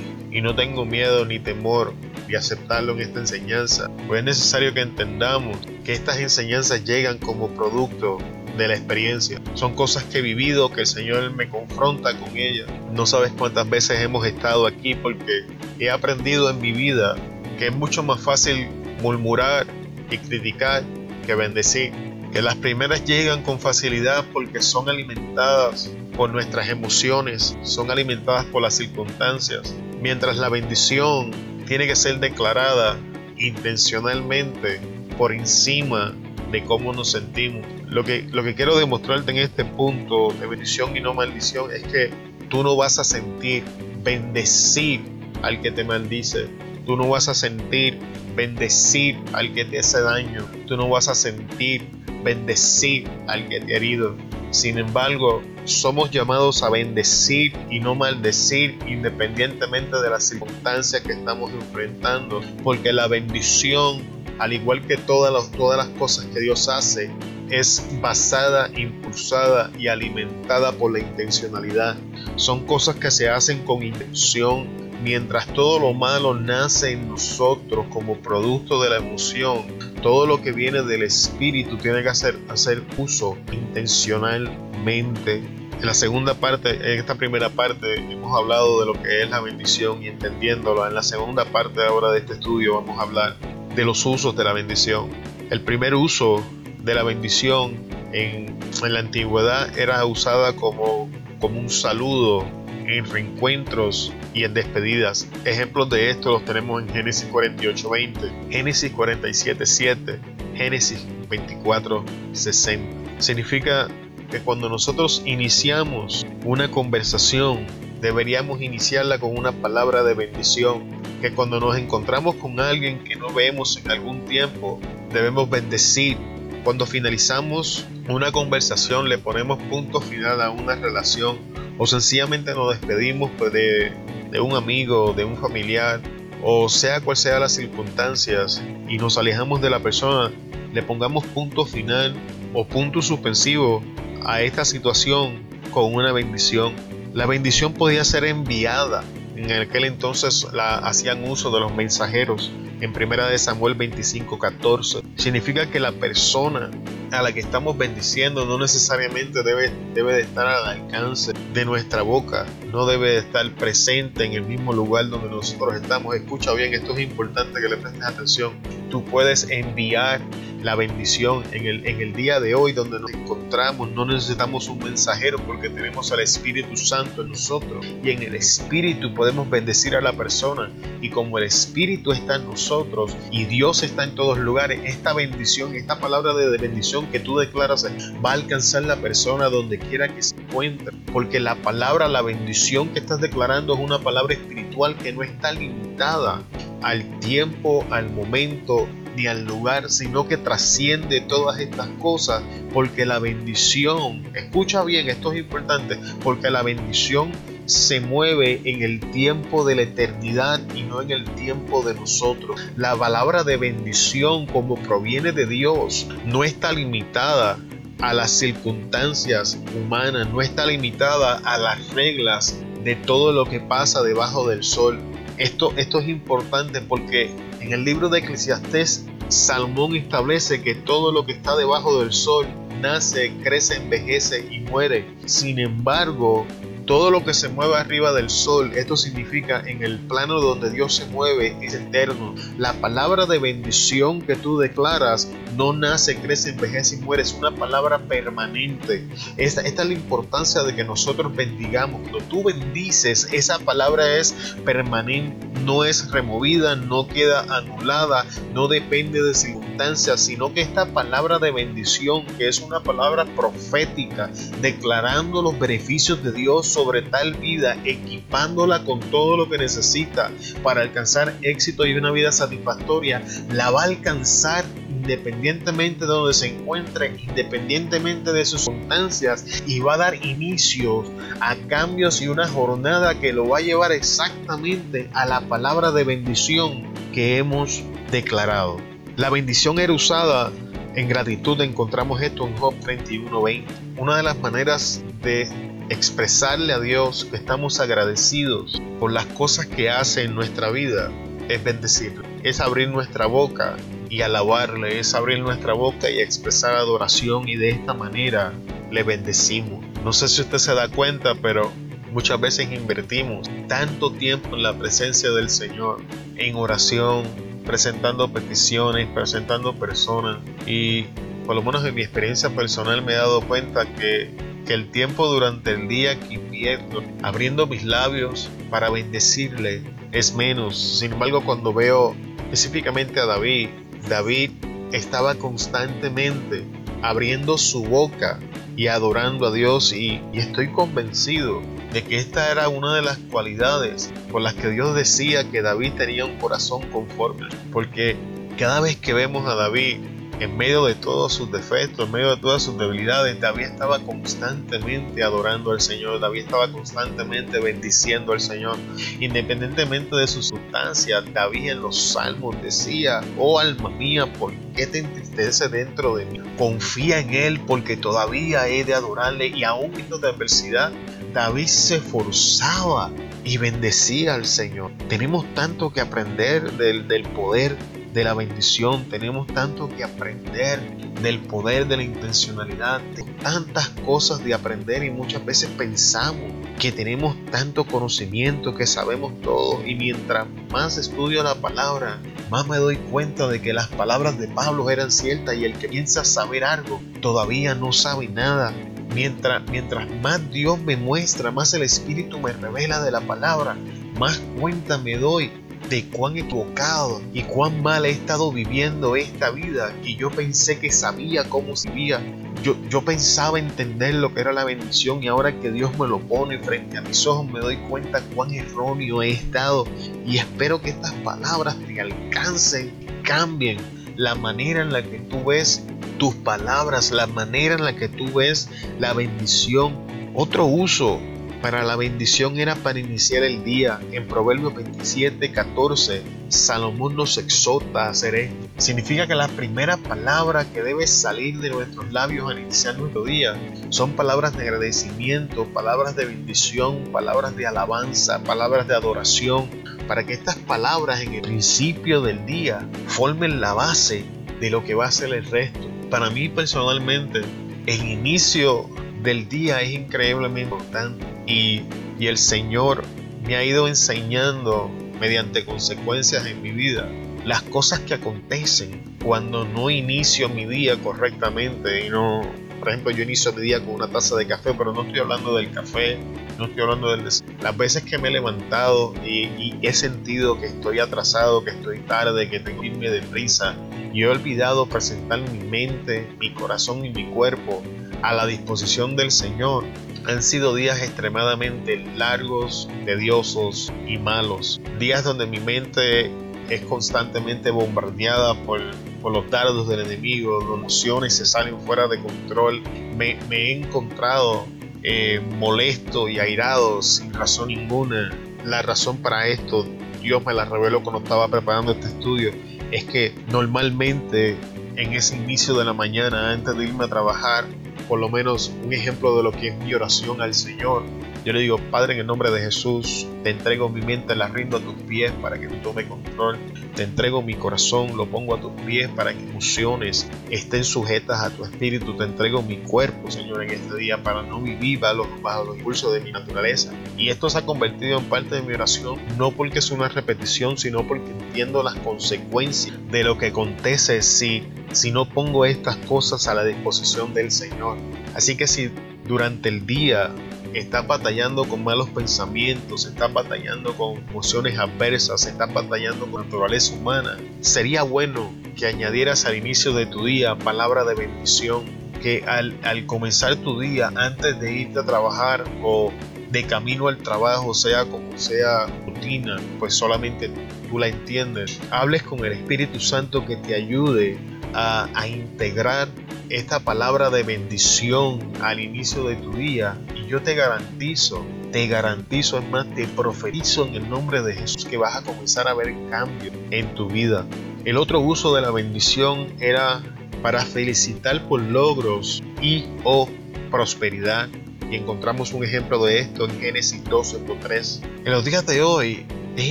[0.42, 1.92] no tengo miedo ni temor
[2.26, 3.90] de aceptarlo en esta enseñanza.
[4.06, 8.18] Pues es necesario que entendamos que estas enseñanzas llegan como producto
[8.56, 9.40] de la experiencia.
[9.54, 12.68] Son cosas que he vivido, que el Señor me confronta con ellas.
[12.92, 15.44] No sabes cuántas veces hemos estado aquí porque
[15.78, 17.16] he aprendido en mi vida
[17.58, 18.68] que es mucho más fácil
[19.02, 19.66] murmurar
[20.10, 20.82] y criticar
[21.26, 21.92] que bendecir.
[22.32, 28.62] Que las primeras llegan con facilidad porque son alimentadas por nuestras emociones, son alimentadas por
[28.62, 29.74] las circunstancias.
[30.00, 31.30] Mientras la bendición
[31.66, 32.98] tiene que ser declarada
[33.38, 34.80] intencionalmente
[35.16, 36.14] por encima
[36.50, 37.66] de cómo nos sentimos.
[37.88, 41.82] Lo que, lo que quiero demostrarte en este punto de bendición y no maldición es
[41.84, 42.10] que
[42.48, 43.62] tú no vas a sentir
[44.02, 45.00] bendecir
[45.42, 46.48] al que te maldice.
[46.86, 47.98] Tú no vas a sentir
[48.34, 50.46] bendecir al que te hace daño.
[50.66, 51.86] Tú no vas a sentir
[52.24, 54.16] bendecir al que te ha herido.
[54.50, 61.52] Sin embargo, somos llamados a bendecir y no maldecir independientemente de las circunstancias que estamos
[61.52, 67.10] enfrentando, porque la bendición al igual que todas las, todas las cosas que Dios hace,
[67.50, 71.96] es basada, impulsada y alimentada por la intencionalidad.
[72.36, 74.66] Son cosas que se hacen con intención,
[75.02, 79.64] mientras todo lo malo nace en nosotros como producto de la emoción,
[80.02, 85.36] todo lo que viene del espíritu tiene que hacer, hacer uso intencionalmente.
[85.36, 89.40] En la segunda parte, en esta primera parte, hemos hablado de lo que es la
[89.40, 90.88] bendición y entendiéndola.
[90.88, 93.36] En la segunda parte ahora de este estudio vamos a hablar
[93.74, 95.08] de los usos de la bendición.
[95.50, 96.44] El primer uso
[96.78, 97.78] de la bendición
[98.12, 101.08] en, en la antigüedad era usada como,
[101.40, 102.44] como un saludo
[102.86, 105.28] en reencuentros y en despedidas.
[105.44, 110.18] Ejemplos de esto los tenemos en Génesis 48:20, Génesis 47:7,
[110.54, 113.20] Génesis 24:60.
[113.20, 113.88] Significa
[114.30, 117.66] que cuando nosotros iniciamos una conversación,
[118.00, 121.00] deberíamos iniciarla con una palabra de bendición.
[121.20, 124.80] Que cuando nos encontramos con alguien que no vemos en algún tiempo,
[125.12, 126.16] debemos bendecir.
[126.64, 131.38] Cuando finalizamos una conversación, le ponemos punto final a una relación
[131.78, 133.92] o sencillamente nos despedimos pues, de,
[134.30, 136.00] de un amigo, de un familiar,
[136.42, 140.32] o sea cual sea las circunstancias, y nos alejamos de la persona,
[140.72, 142.14] le pongamos punto final
[142.54, 143.82] o punto suspensivo
[144.24, 146.72] a esta situación con una bendición.
[147.12, 149.02] La bendición podía ser enviada.
[149.36, 152.50] En aquel entonces la, hacían uso de los mensajeros.
[152.80, 156.70] En primera de Samuel 25:14 significa que la persona
[157.10, 162.02] a la que estamos bendiciendo no necesariamente debe, debe de estar al alcance de nuestra
[162.02, 166.14] boca, no debe de estar presente en el mismo lugar donde nosotros estamos.
[166.14, 168.52] Escucha bien, esto es importante que le prestes atención.
[168.90, 170.20] Tú puedes enviar
[170.62, 173.90] la bendición en el, en el día de hoy donde nos encontramos.
[173.90, 177.86] No necesitamos un mensajero porque tenemos al Espíritu Santo en nosotros.
[178.02, 180.70] Y en el Espíritu podemos bendecir a la persona.
[181.00, 185.74] Y como el Espíritu está en nosotros y Dios está en todos lugares, esta bendición,
[185.74, 187.86] esta palabra de bendición que tú declaras
[188.24, 190.96] va a alcanzar la persona donde quiera que se encuentre.
[191.12, 195.52] Porque la palabra, la bendición que estás declarando es una palabra espiritual que no está
[195.52, 196.42] limitada
[196.82, 202.42] al tiempo, al momento ni al lugar, sino que trasciende todas estas cosas,
[202.72, 207.32] porque la bendición, escucha bien, esto es importante, porque la bendición
[207.66, 212.60] se mueve en el tiempo de la eternidad y no en el tiempo de nosotros.
[212.76, 217.58] La palabra de bendición como proviene de Dios no está limitada
[218.00, 224.02] a las circunstancias humanas, no está limitada a las reglas de todo lo que pasa
[224.02, 224.98] debajo del sol.
[225.36, 231.24] Esto, esto es importante porque en el libro de Eclesiastés, Salmón establece que todo lo
[231.24, 232.46] que está debajo del sol
[232.80, 235.06] nace, crece, envejece y muere.
[235.26, 236.46] Sin embargo,
[236.90, 240.96] todo lo que se mueve arriba del sol, esto significa en el plano donde Dios
[240.96, 242.34] se mueve, es eterno.
[242.58, 247.54] La palabra de bendición que tú declaras no nace, crece, envejece y muere, es una
[247.54, 249.06] palabra permanente.
[249.36, 252.00] Esta, es la importancia de que nosotros bendigamos.
[252.00, 259.22] Cuando tú bendices, esa palabra es permanente, no es removida, no queda anulada, no depende
[259.22, 264.28] de circunstancias, sino que esta palabra de bendición, que es una palabra profética,
[264.60, 270.30] declarando los beneficios de Dios sobre tal vida, equipándola con todo lo que necesita
[270.62, 276.46] para alcanzar éxito y una vida satisfactoria, la va a alcanzar independientemente de donde se
[276.46, 281.04] encuentre, independientemente de sus circunstancias, y va a dar inicio
[281.40, 286.04] a cambios y una jornada que lo va a llevar exactamente a la palabra de
[286.04, 288.78] bendición que hemos declarado.
[289.16, 290.50] La bendición era usada
[290.94, 293.64] en gratitud, encontramos esto en Job 31:20.
[293.98, 295.48] Una de las maneras de
[295.90, 301.10] expresarle a Dios que estamos agradecidos por las cosas que hace en nuestra vida
[301.48, 303.76] es bendecirle, es abrir nuestra boca
[304.08, 308.52] y alabarle, es abrir nuestra boca y expresar adoración y de esta manera
[308.92, 309.84] le bendecimos.
[310.04, 311.72] No sé si usted se da cuenta, pero
[312.12, 316.02] muchas veces invertimos tanto tiempo en la presencia del Señor,
[316.36, 317.24] en oración,
[317.66, 321.06] presentando peticiones, presentando personas y
[321.46, 325.26] por lo menos en mi experiencia personal me he dado cuenta que que el tiempo
[325.26, 330.98] durante el día que invierto abriendo mis labios para bendecirle es menos.
[330.98, 333.68] Sin embargo, cuando veo específicamente a David,
[334.08, 334.50] David
[334.92, 336.64] estaba constantemente
[337.02, 338.38] abriendo su boca
[338.76, 341.60] y adorando a Dios y, estoy convencido
[341.92, 345.94] de que esta era una de las cualidades por las que Dios decía que David
[345.98, 347.48] tenía un corazón conforme.
[347.72, 348.16] Porque
[348.58, 349.98] cada vez que vemos a David
[350.40, 355.22] en medio de todos sus defectos, en medio de todas sus debilidades, David estaba constantemente
[355.22, 358.76] adorando al Señor, David estaba constantemente bendiciendo al Señor,
[359.20, 361.24] independientemente de sus sustancias.
[361.34, 366.40] David en los salmos decía, oh alma mía, ¿por qué te entristece dentro de mí?
[366.56, 370.90] Confía en Él porque todavía he de adorarle y aún en de adversidad
[371.34, 373.10] David se esforzaba
[373.44, 374.92] y bendecía al Señor.
[375.08, 377.76] Tenemos tanto que aprender del, del poder
[378.12, 380.80] de la bendición, tenemos tanto que aprender
[381.22, 383.00] del poder de la intencionalidad,
[383.42, 389.84] tantas cosas de aprender y muchas veces pensamos que tenemos tanto conocimiento, que sabemos todo
[389.86, 392.18] y mientras más estudio la palabra,
[392.50, 395.88] más me doy cuenta de que las palabras de Pablo eran ciertas y el que
[395.88, 398.72] piensa saber algo todavía no sabe nada.
[399.14, 403.76] Mientras, mientras más Dios me muestra, más el Espíritu me revela de la palabra,
[404.18, 405.50] más cuenta me doy
[405.90, 410.92] de cuán equivocado y cuán mal he estado viviendo esta vida y yo pensé que
[410.92, 412.22] sabía cómo vivía.
[412.62, 416.20] Yo, yo pensaba entender lo que era la bendición y ahora que Dios me lo
[416.20, 419.84] pone frente a mis ojos me doy cuenta cuán erróneo he estado
[420.24, 422.92] y espero que estas palabras te alcancen,
[423.24, 423.78] cambien
[424.16, 425.82] la manera en la que tú ves
[426.18, 428.68] tus palabras, la manera en la que tú ves
[429.00, 429.98] la bendición.
[430.34, 431.18] Otro uso
[431.62, 434.00] para la bendición era para iniciar el día.
[434.12, 438.68] En Proverbios 27, 14, Salomón nos exhorta a hacer esto.
[438.78, 443.60] Significa que la primera palabra que debe salir de nuestros labios al iniciar nuestro día
[443.90, 449.68] son palabras de agradecimiento, palabras de bendición, palabras de alabanza, palabras de adoración,
[450.08, 454.24] para que estas palabras en el principio del día formen la base
[454.60, 455.88] de lo que va a ser el resto.
[456.10, 457.42] Para mí personalmente,
[457.86, 458.88] el inicio
[459.22, 463.02] del día es increíblemente importante y, el Señor
[463.46, 467.08] me ha ido enseñando mediante consecuencias en mi vida
[467.44, 472.42] las cosas que acontecen cuando no inicio mi día correctamente y no,
[472.78, 475.56] por ejemplo, yo inicio mi día con una taza de café, pero no estoy hablando
[475.56, 476.18] del café,
[476.58, 477.24] no estoy hablando del
[477.62, 482.00] Las veces que me he levantado y, y, he sentido que estoy atrasado, que estoy
[482.00, 483.74] tarde, que tengo que irme deprisa,
[484.12, 487.82] y he olvidado presentar mi mente, mi corazón y mi cuerpo
[488.22, 489.84] a la disposición del Señor.
[490.26, 494.80] Han sido días extremadamente largos, tediosos y malos.
[494.98, 496.30] Días donde mi mente
[496.68, 502.82] es constantemente bombardeada por, los dardos del enemigo, las emociones se salen fuera de control.
[503.16, 504.66] Me, he encontrado
[505.02, 508.30] eh, molesto y airado sin razón ninguna.
[508.64, 509.86] La razón para esto,
[510.22, 512.52] Dios me la reveló cuando estaba preparando este estudio,
[512.90, 514.56] es que normalmente
[514.96, 517.64] en ese inicio de la mañana, antes de irme a trabajar,
[518.10, 521.04] por lo menos un ejemplo de lo que es mi oración al Señor.
[521.44, 524.76] Yo le digo, Padre, en el nombre de Jesús, te entrego mi mente, la rindo
[524.76, 526.58] a tus pies para que tú tome control.
[526.94, 531.48] Te entrego mi corazón, lo pongo a tus pies para que emociones estén sujetas a
[531.48, 532.14] tu espíritu.
[532.14, 536.12] Te entrego mi cuerpo, Señor, en este día para no vivir bajo bajo los impulsos
[536.12, 536.92] de mi naturaleza.
[537.16, 540.76] Y esto se ha convertido en parte de mi oración, no porque es una repetición,
[540.76, 546.48] sino porque entiendo las consecuencias de lo que acontece si si no pongo estas cosas
[546.48, 547.98] a la disposición del Señor.
[548.34, 548.90] Así que si
[549.26, 550.34] durante el día
[550.74, 557.36] estás batallando con malos pensamientos, estás batallando con emociones adversas, estás batallando con naturaleza humana,
[557.60, 561.84] sería bueno que añadieras al inicio de tu día palabra de bendición,
[562.22, 566.12] que al, al comenzar tu día, antes de irte a trabajar o
[566.50, 570.50] de camino al trabajo, sea como sea rutina, pues solamente
[570.88, 574.38] tú la entiendes, hables con el Espíritu Santo que te ayude
[574.74, 576.08] a, integrar
[576.48, 582.58] esta palabra de bendición al inicio de tu día y yo te garantizo, te garantizo,
[582.58, 585.94] es más, te profetizo en el nombre de Jesús que vas a comenzar a ver
[586.10, 587.46] cambio en tu vida.
[587.84, 590.02] El otro uso de la bendición era
[590.42, 593.28] para felicitar por logros y o
[593.70, 594.48] prosperidad.
[594.90, 598.00] Y encontramos un ejemplo de esto en Génesis 12.3.
[598.24, 599.24] En los días de hoy
[599.56, 599.70] es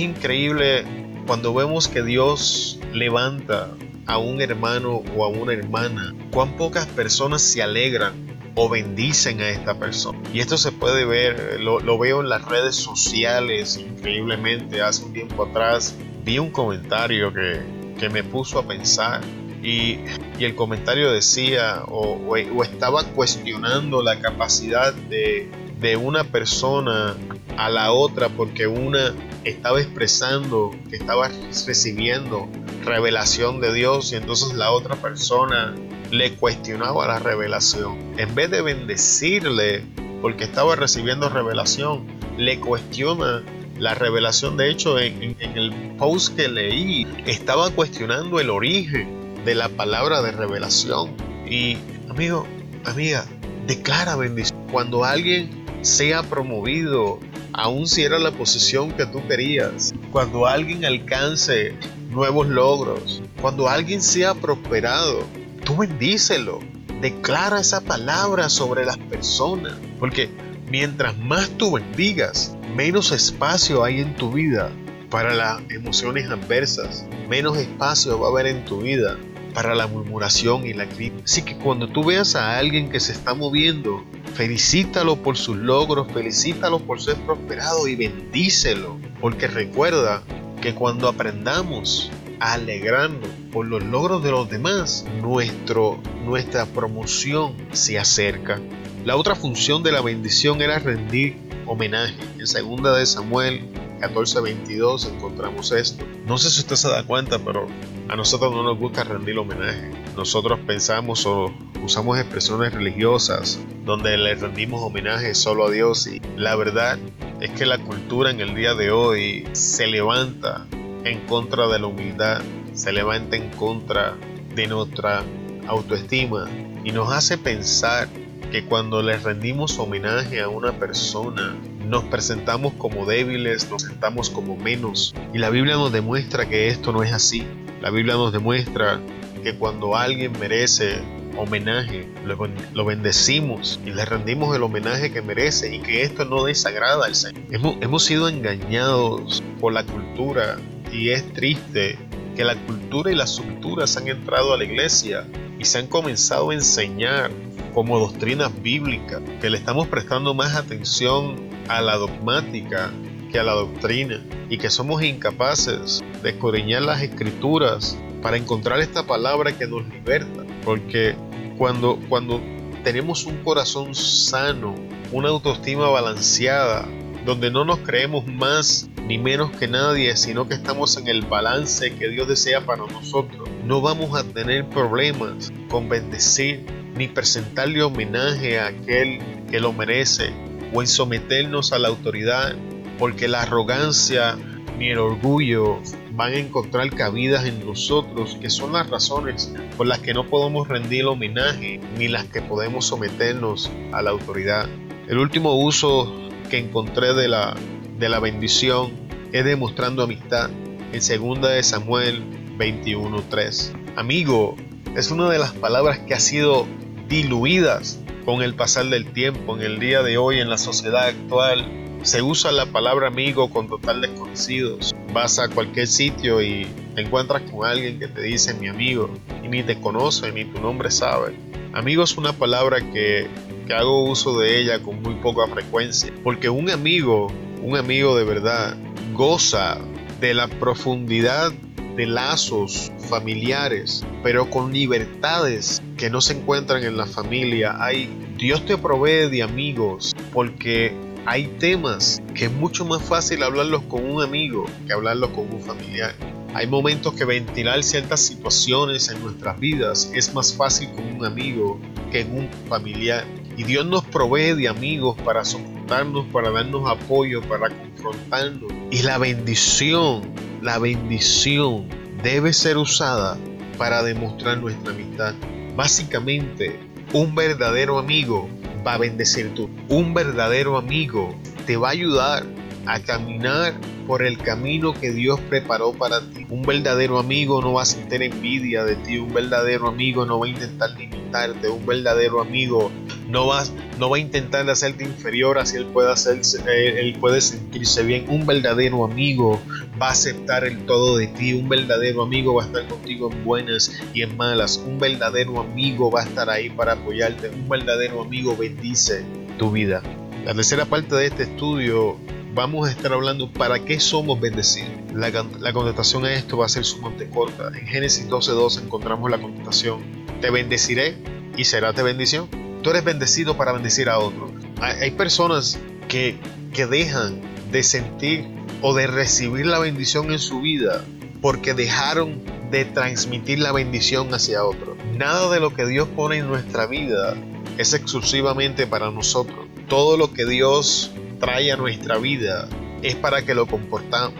[0.00, 0.84] increíble
[1.26, 3.68] cuando vemos que Dios levanta
[4.06, 9.48] a un hermano o a una hermana, cuán pocas personas se alegran o bendicen a
[9.48, 10.18] esta persona.
[10.32, 14.82] Y esto se puede ver, lo, veo en las redes sociales increíblemente.
[14.82, 19.20] Hace un tiempo atrás vi un comentario que, me puso a pensar
[19.62, 19.98] y,
[20.38, 27.14] el comentario decía o, estaba cuestionando la capacidad de, de una persona
[27.56, 32.48] a la otra porque una estaba expresando que estaba recibiendo
[32.84, 35.74] revelación de Dios y entonces la otra persona
[36.10, 38.14] le cuestionaba la revelación.
[38.18, 39.84] En vez de bendecirle
[40.22, 43.42] porque estaba recibiendo revelación, le cuestiona
[43.78, 44.56] la revelación.
[44.56, 50.32] De hecho, en, el post que leí, estaba cuestionando el origen de la palabra de
[50.32, 51.12] revelación.
[51.48, 52.46] Y amigo,
[52.84, 53.24] amiga,
[53.66, 54.58] declara bendición.
[54.70, 57.18] Cuando alguien sea promovido,
[57.52, 61.74] aun si era la posición que tú querías, cuando alguien alcance
[62.10, 63.22] nuevos logros.
[63.40, 65.24] Cuando alguien sea prosperado,
[65.64, 66.60] tú bendícelo.
[67.00, 69.74] Declara esa palabra sobre las personas.
[69.98, 70.30] Porque
[70.68, 74.70] mientras más tú bendigas, menos espacio hay en tu vida
[75.10, 79.18] para las emociones adversas, menos espacio va a haber en tu vida
[79.52, 81.24] para la murmuración y la crítica.
[81.24, 86.06] Así que cuando tú veas a alguien que se está moviendo, felicítalo por sus logros,
[86.12, 90.22] felicítalo por ser prosperado y bendícelo, porque recuerda
[90.60, 97.98] que cuando aprendamos a alegrarnos por los logros de los demás, nuestro, nuestra promoción se
[97.98, 98.60] acerca.
[99.04, 102.16] La otra función de la bendición era rendir homenaje.
[102.38, 103.68] En segunda de Samuel
[104.00, 106.04] 14:22 encontramos esto.
[106.26, 107.66] No sé si usted se da cuenta, pero
[108.08, 109.99] a nosotros no nos gusta rendir homenaje.
[110.20, 111.50] Nosotros pensamos o
[111.82, 116.98] usamos expresiones religiosas donde le rendimos homenaje solo a Dios y la verdad
[117.40, 120.66] es que la cultura en el día de hoy se levanta
[121.04, 122.42] en contra de la humildad,
[122.74, 124.14] se levanta en contra
[124.54, 125.24] de nuestra
[125.66, 126.50] autoestima
[126.84, 128.06] y nos hace pensar
[128.52, 131.56] que cuando le rendimos homenaje a una persona
[131.88, 135.14] nos presentamos como débiles, nos sentamos como menos.
[135.32, 137.46] Y la Biblia nos demuestra que esto no es así.
[137.80, 139.00] La Biblia nos demuestra
[139.42, 141.00] que cuando alguien merece
[141.36, 147.06] homenaje, lo, bendecimos y le rendimos el homenaje que merece y que esto no desagrada
[147.06, 147.42] al Señor.
[147.50, 150.58] Hemos, hemos sido engañados por la cultura
[150.92, 151.98] y es triste
[152.36, 155.26] que la cultura y las subculturas han entrado a la iglesia
[155.58, 157.30] y se han comenzado a enseñar
[157.74, 161.36] como doctrinas bíblicas, que le estamos prestando más atención
[161.68, 162.90] a la dogmática
[163.30, 169.06] que a la doctrina y que somos incapaces de escudriñar las escrituras para encontrar esta
[169.06, 170.44] palabra que nos liberta.
[170.64, 171.14] Porque
[171.58, 172.40] cuando, cuando
[172.84, 174.74] tenemos un corazón sano,
[175.12, 176.86] una autoestima balanceada,
[177.24, 181.94] donde no nos creemos más ni menos que nadie, sino que estamos en el balance
[181.94, 188.58] que Dios desea para nosotros, no vamos a tener problemas con bendecir ni presentarle homenaje
[188.58, 190.32] a aquel que lo merece,
[190.72, 192.54] o en someternos a la autoridad,
[192.98, 194.36] porque la arrogancia
[194.80, 195.78] ni el orgullo
[196.12, 200.68] van a encontrar cabidas en nosotros, que son las razones por las que no podemos
[200.68, 204.66] rendir homenaje, ni las que podemos someternos a la autoridad.
[205.06, 206.10] El último uso
[206.48, 207.54] que encontré de la,
[207.98, 208.92] de la bendición
[209.32, 210.48] es demostrando amistad
[210.92, 212.24] en 2 de Samuel
[212.56, 213.96] 21.3.
[213.96, 214.56] Amigo
[214.96, 216.66] es una de las palabras que ha sido
[217.06, 219.56] diluidas con el pasar del tiempo.
[219.56, 223.68] En el día de hoy, en la sociedad actual, se usa la palabra amigo con
[223.68, 224.94] total desconocidos.
[225.12, 229.10] Vas a cualquier sitio y te encuentras con alguien que te dice mi amigo
[229.42, 231.34] y ni te conoce ni tu nombre sabe.
[231.72, 233.28] Amigo es una palabra que,
[233.66, 237.30] que hago uso de ella con muy poca frecuencia, porque un amigo,
[237.62, 238.76] un amigo de verdad,
[239.14, 239.78] goza
[240.20, 241.52] de la profundidad
[241.96, 247.76] de lazos familiares, pero con libertades que no se encuentran en la familia.
[247.78, 250.94] Hay, Dios te provee de amigos porque
[251.26, 255.60] hay temas que es mucho más fácil hablarlos con un amigo que hablarlos con un
[255.60, 256.14] familiar.
[256.54, 261.78] Hay momentos que ventilar ciertas situaciones en nuestras vidas es más fácil con un amigo
[262.10, 263.24] que en un familiar.
[263.56, 268.72] Y Dios nos provee de amigos para soportarnos, para darnos apoyo, para confrontarnos.
[268.90, 270.22] Y la bendición,
[270.62, 271.86] la bendición
[272.22, 273.38] debe ser usada
[273.78, 275.34] para demostrar nuestra amistad.
[275.76, 276.80] Básicamente,
[277.12, 278.48] un verdadero amigo
[278.86, 279.70] va a bendecir tú.
[279.88, 281.34] Un verdadero amigo
[281.66, 282.44] te va a ayudar
[282.86, 283.74] a caminar
[284.06, 286.46] por el camino que Dios preparó para ti.
[286.48, 290.46] Un verdadero amigo no va a sentir envidia de ti, un verdadero amigo no va
[290.46, 292.90] a intentar limitarte, un verdadero amigo
[293.28, 293.62] no va,
[293.98, 298.24] no va a intentar hacerte inferior así él puede, hacerse, eh, él puede sentirse bien.
[298.28, 299.60] Un verdadero amigo
[300.00, 303.44] va a aceptar el todo de ti, un verdadero amigo va a estar contigo en
[303.44, 308.22] buenas y en malas, un verdadero amigo va a estar ahí para apoyarte, un verdadero
[308.22, 309.24] amigo bendice
[309.58, 310.02] tu vida.
[310.44, 312.16] La tercera parte de este estudio
[312.54, 314.90] vamos a estar hablando para qué somos bendecidos.
[315.14, 317.68] La, contestación a esto va a ser sumamente corta.
[317.68, 320.00] En Génesis 12.2 encontramos la contestación.
[320.40, 321.16] Te bendeciré
[321.56, 322.48] y será tu bendición.
[322.82, 324.50] Tú eres bendecido para bendecir a otros.
[324.80, 325.78] Hay, personas
[326.08, 326.38] que,
[326.72, 327.40] que dejan
[327.70, 328.46] de sentir
[328.82, 331.04] o de recibir la bendición en su vida
[331.42, 334.96] porque dejaron de transmitir la bendición hacia otros.
[335.16, 337.34] Nada de lo que Dios pone en nuestra vida
[337.78, 339.66] es exclusivamente para nosotros.
[339.88, 342.68] Todo lo que Dios trae a nuestra vida
[343.02, 343.66] es para que lo,